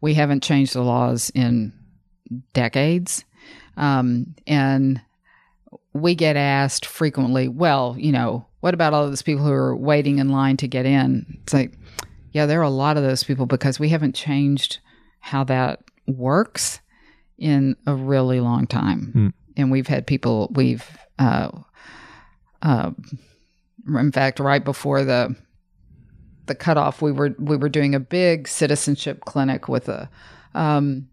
[0.00, 1.72] We haven't changed the laws in
[2.52, 3.24] decades.
[3.76, 5.00] Um, and
[5.92, 10.18] we get asked frequently, well, you know, what about all those people who are waiting
[10.18, 11.38] in line to get in?
[11.42, 11.78] It's like,
[12.32, 14.78] yeah, there are a lot of those people because we haven't changed
[15.20, 16.80] how that works.
[17.38, 19.32] in a really long time.
[19.56, 20.86] And we've had people, we've,
[21.18, 21.50] uh,
[22.60, 22.90] uh,
[23.86, 25.34] in fact, right before the
[26.46, 30.08] the cutoff, we were we were doing a big citizenship clinic with a
[30.54, 31.08] um,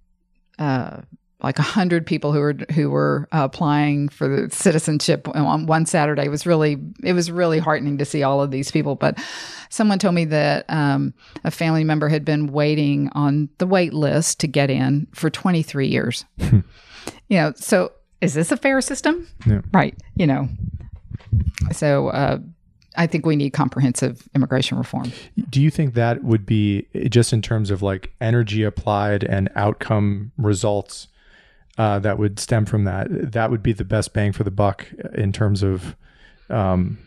[0.59, 1.01] uh,
[1.41, 5.85] like a hundred people who were who were uh, applying for the citizenship on one
[5.85, 6.25] Saturday.
[6.25, 8.95] It was really it was really heartening to see all of these people.
[8.95, 9.19] But
[9.69, 11.13] someone told me that um,
[11.43, 15.87] a family member had been waiting on the wait list to get in for 23
[15.87, 16.25] years.
[16.39, 16.63] you
[17.29, 17.91] know, so
[18.21, 19.27] is this a fair system?
[19.45, 19.61] Yeah.
[19.71, 19.95] Right.
[20.15, 20.49] You know,
[21.71, 22.39] so uh,
[22.97, 25.11] I think we need comprehensive immigration reform.
[25.49, 30.31] Do you think that would be just in terms of like energy applied and outcome
[30.37, 31.07] results
[31.77, 33.07] uh, that would stem from that?
[33.09, 35.95] That would be the best bang for the buck in terms of
[36.49, 36.97] um,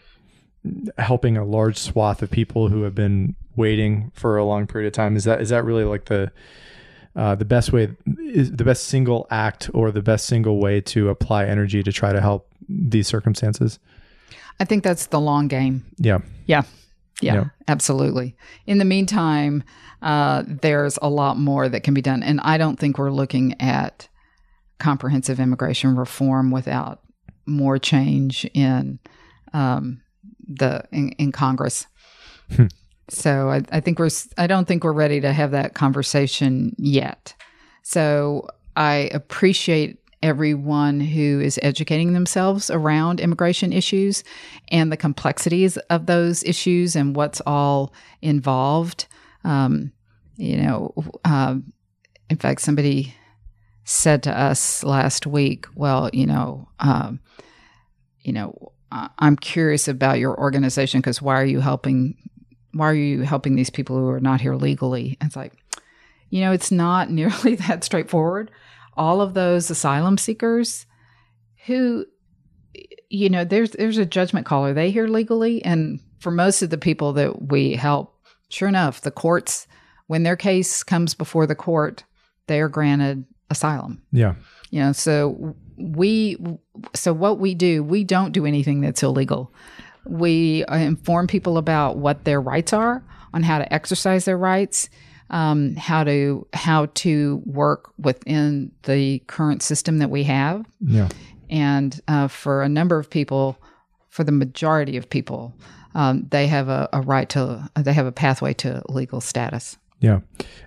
[0.97, 4.93] helping a large swath of people who have been waiting for a long period of
[4.93, 5.16] time.
[5.16, 6.30] Is that is that really like the
[7.16, 11.09] uh, the best way is the best single act or the best single way to
[11.09, 13.80] apply energy to try to help these circumstances?
[14.61, 15.85] I think that's the long game.
[15.99, 16.19] Yeah.
[16.47, 16.63] Yeah.
[17.23, 17.45] Yeah, Yeah.
[17.69, 18.37] absolutely.
[18.67, 19.63] In the meantime,
[20.01, 22.23] uh, there's a lot more that can be done.
[22.23, 24.09] And I don't think we're looking at
[24.79, 27.01] comprehensive immigration reform without
[27.47, 28.99] more change in
[29.53, 30.01] um,
[30.47, 31.87] the in, in Congress.
[33.09, 37.35] so I, I think we're I don't think we're ready to have that conversation yet.
[37.83, 44.23] So I appreciate everyone who is educating themselves around immigration issues
[44.68, 49.07] and the complexities of those issues and what's all involved.
[49.45, 49.93] Um,
[50.37, 50.95] you know,
[51.25, 51.73] um,
[52.29, 53.14] in fact, somebody
[53.85, 57.21] said to us last week, "Well, you know, um,
[58.21, 62.16] you know, I'm curious about your organization because why are you helping?
[62.73, 65.55] Why are you helping these people who are not here legally?" And it's like,
[66.29, 68.51] you know, it's not nearly that straightforward.
[68.95, 70.86] All of those asylum seekers
[71.66, 72.07] who
[73.09, 74.66] you know there's there's a judgment call.
[74.66, 75.64] Are they here legally?
[75.64, 78.16] And for most of the people that we help
[78.49, 79.66] sure enough the courts
[80.07, 82.05] when their case comes before the court
[82.47, 84.03] they are granted asylum.
[84.12, 84.34] Yeah.
[84.70, 86.36] you know so we
[86.95, 89.53] so what we do we don't do anything that's illegal.
[90.07, 94.88] We inform people about what their rights are on how to exercise their rights
[95.31, 101.09] um, how to how to work within the current system that we have Yeah.
[101.49, 103.57] and uh, for a number of people,
[104.09, 105.55] for the majority of people,
[105.95, 109.76] um, they have a, a right to they have a pathway to legal status.
[110.01, 110.20] Yeah,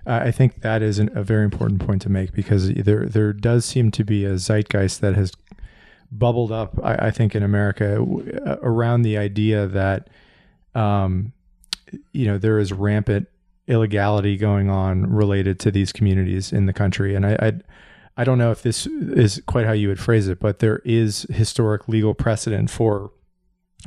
[0.06, 3.32] Uh, I think that is an, a very important point to make because there there
[3.32, 5.32] does seem to be a zeitgeist that has
[6.12, 6.78] bubbled up.
[6.82, 10.08] I, I think in America w- uh, around the idea that,
[10.76, 11.32] um,
[12.12, 13.26] you know, there is rampant
[13.66, 17.36] illegality going on related to these communities in the country, and I.
[17.40, 17.52] I
[18.16, 21.26] I don't know if this is quite how you would phrase it, but there is
[21.30, 23.10] historic legal precedent for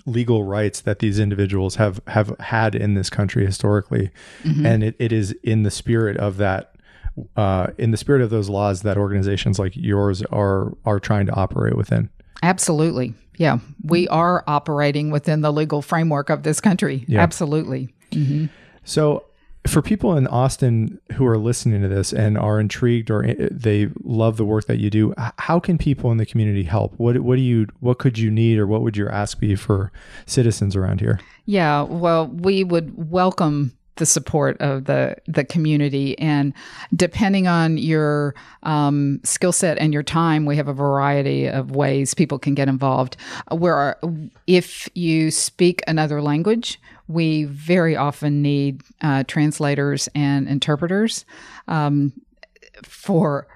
[0.05, 4.11] legal rights that these individuals have have had in this country historically
[4.43, 6.75] and it, it is in the spirit of that
[7.37, 11.33] uh, in the spirit of those laws that organizations like yours are are trying to
[11.33, 12.09] operate within
[12.43, 17.03] Absolutely, yeah, we are operating within the legal framework of this country.
[17.07, 17.21] Yeah.
[17.21, 17.93] Absolutely.
[18.83, 19.25] so
[19.67, 23.89] for people in austin who are listening to this and are intrigued or eh, they
[24.03, 25.13] love the work that you do
[25.47, 26.93] how can people in the community help?
[26.97, 29.91] What what do you what could you need or what would your ask be for
[30.25, 31.19] citizens around here?
[31.45, 36.53] Yeah, well, we would welcome the support of the the community, and
[36.95, 42.13] depending on your um, skill set and your time, we have a variety of ways
[42.13, 43.17] people can get involved.
[43.51, 43.99] Where
[44.47, 51.25] if you speak another language, we very often need uh, translators and interpreters
[51.67, 52.13] um,
[52.83, 53.47] for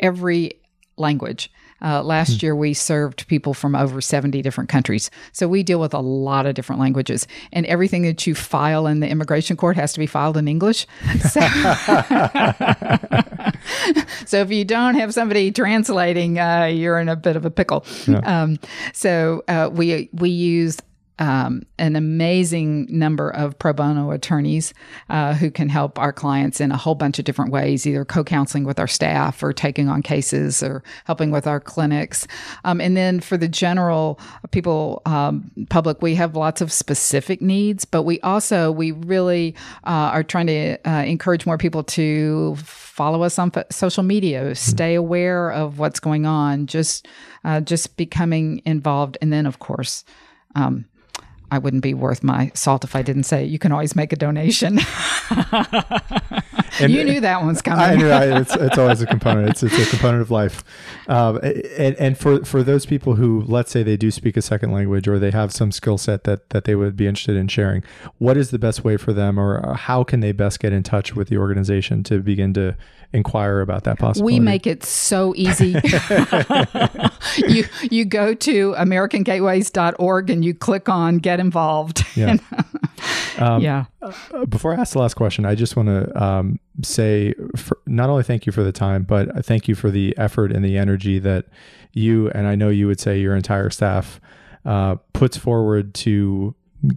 [0.00, 0.60] every
[0.96, 1.50] language.
[1.82, 5.10] Uh, last year, we served people from over 70 different countries.
[5.32, 7.26] So we deal with a lot of different languages.
[7.52, 10.86] And everything that you file in the immigration court has to be filed in English.
[11.26, 11.40] So,
[14.26, 17.84] so if you don't have somebody translating, uh, you're in a bit of a pickle.
[18.24, 18.58] Um,
[18.92, 20.78] so uh, we, we use
[21.18, 24.74] um, an amazing number of pro bono attorneys
[25.08, 28.22] uh, who can help our clients in a whole bunch of different ways, either co
[28.22, 32.26] counseling with our staff or taking on cases or helping with our clinics.
[32.64, 37.84] Um, and then for the general people, um, public, we have lots of specific needs,
[37.84, 39.54] but we also, we really
[39.84, 44.94] uh, are trying to uh, encourage more people to follow us on social media, stay
[44.94, 47.08] aware of what's going on, just,
[47.44, 49.16] uh, just becoming involved.
[49.22, 50.04] And then, of course,
[50.54, 50.86] um,
[51.50, 54.16] I wouldn't be worth my salt if I didn't say you can always make a
[54.16, 54.78] donation.
[56.80, 57.84] And- you knew that one's coming.
[57.84, 59.48] I know I- it's, it's always a component.
[59.50, 60.64] It's, it's a component of life.
[61.08, 64.72] Um, and, and for, for those people who, let's say they do speak a second
[64.72, 67.82] language or they have some skill set that, that they would be interested in sharing,
[68.18, 71.14] what is the best way for them or how can they best get in touch
[71.14, 72.76] with the organization to begin to
[73.12, 74.34] inquire about that possibility?
[74.34, 75.76] We make it so easy.
[77.48, 82.04] you you go to americangateways.org and you click on get involved.
[82.16, 82.36] Yeah.
[83.38, 83.84] Um, yeah.
[84.02, 88.08] Uh, Before I ask the last question, I just want to um, say for, not
[88.08, 91.18] only thank you for the time, but thank you for the effort and the energy
[91.18, 91.46] that
[91.92, 94.20] you and I know you would say your entire staff
[94.64, 96.54] uh, puts forward to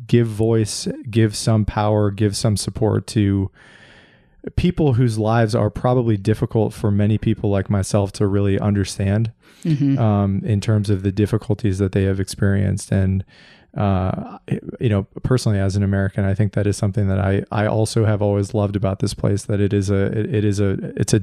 [0.08, 3.50] give voice, give some power, give some support to
[4.56, 9.32] people whose lives are probably difficult for many people like myself to really understand
[10.00, 13.26] um, in terms of the difficulties that they have experienced and
[13.78, 14.40] uh,
[14.80, 18.06] you know, personally as an American, I think that is something that I, I also
[18.06, 19.46] have always loved about this place.
[19.46, 21.22] That it is a it, it is a it's a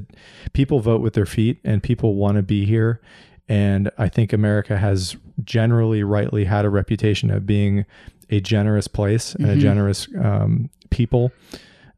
[0.53, 3.01] people vote with their feet and people want to be here,
[3.49, 7.85] and I think America has generally rightly had a reputation of being
[8.31, 11.33] a generous place and a generous um, people.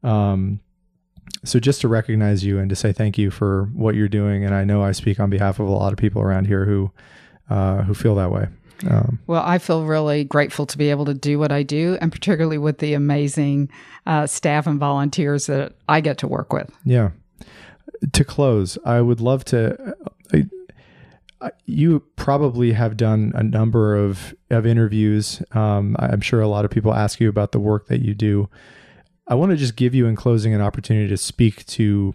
[0.02, 0.60] Um,
[1.44, 4.54] so just to recognize you and to say thank you for what you're doing, and
[4.54, 6.90] I know I speak on behalf of a lot of people around here who
[7.50, 8.48] uh, who feel that way.
[8.86, 12.12] Um, Well, I feel really grateful to be able to do what I do, and
[12.12, 13.70] particularly with the amazing
[14.06, 16.70] uh, staff and volunteers that I get to work with.
[16.84, 17.10] Yeah.
[18.12, 19.94] To close, I would love to.
[20.32, 20.46] I,
[21.40, 25.42] I, you probably have done a number of of interviews.
[25.52, 28.48] Um, I'm sure a lot of people ask you about the work that you do.
[29.26, 32.14] I want to just give you in closing an opportunity to speak to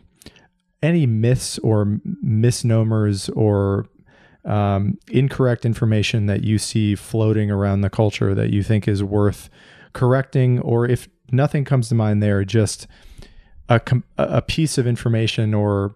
[0.82, 3.88] any myths or misnomers or
[4.46, 9.50] um, incorrect information that you see floating around the culture that you think is worth
[9.94, 12.88] correcting, or if nothing comes to mind there, just
[13.70, 15.96] a, com- a piece of information or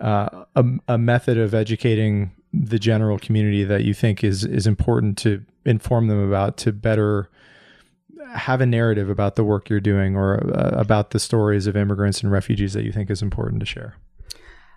[0.00, 5.18] uh, a, a method of educating the general community that you think is is important
[5.18, 7.28] to inform them about to better
[8.32, 12.22] have a narrative about the work you're doing or uh, about the stories of immigrants
[12.22, 13.96] and refugees that you think is important to share.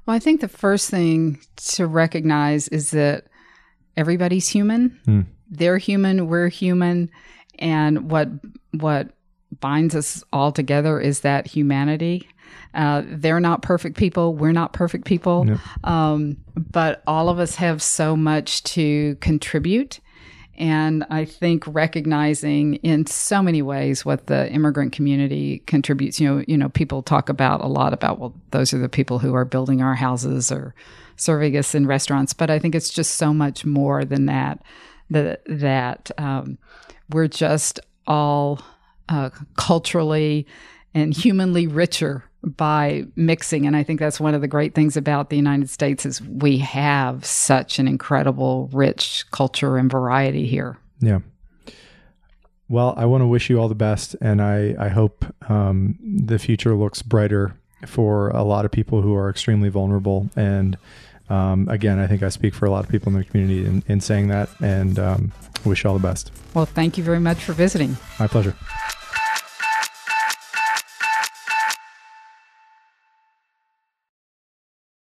[0.05, 3.25] Well, I think the first thing to recognize is that
[3.95, 4.99] everybody's human.
[5.05, 5.21] Hmm.
[5.49, 7.09] They're human, we're human,
[7.57, 8.29] and what
[8.71, 9.09] what
[9.59, 12.27] binds us all together is that humanity.
[12.73, 14.35] Uh, they're not perfect people.
[14.35, 15.45] We're not perfect people.
[15.47, 15.59] Yep.
[15.83, 19.99] Um, but all of us have so much to contribute.
[20.59, 26.43] And I think recognizing in so many ways what the immigrant community contributes, you know,
[26.47, 29.45] you know, people talk about a lot about, well, those are the people who are
[29.45, 30.75] building our houses or
[31.15, 32.33] serving us in restaurants.
[32.33, 34.61] But I think it's just so much more than that,
[35.09, 36.57] that, that um,
[37.09, 38.59] we're just all
[39.07, 40.45] uh, culturally
[40.93, 45.29] and humanly richer by mixing and i think that's one of the great things about
[45.29, 51.19] the united states is we have such an incredible rich culture and variety here Yeah.
[52.71, 56.37] Well, I want to wish you all the best, and I I hope um, the
[56.37, 57.55] future looks brighter
[57.87, 60.29] for a lot of people who are extremely vulnerable.
[60.35, 60.77] And
[61.29, 63.83] um, again, I think I speak for a lot of people in the community in,
[63.87, 65.31] in saying that, and um,
[65.65, 66.31] wish you all the best.
[66.53, 68.53] well thank you very much for visiting My pleasure.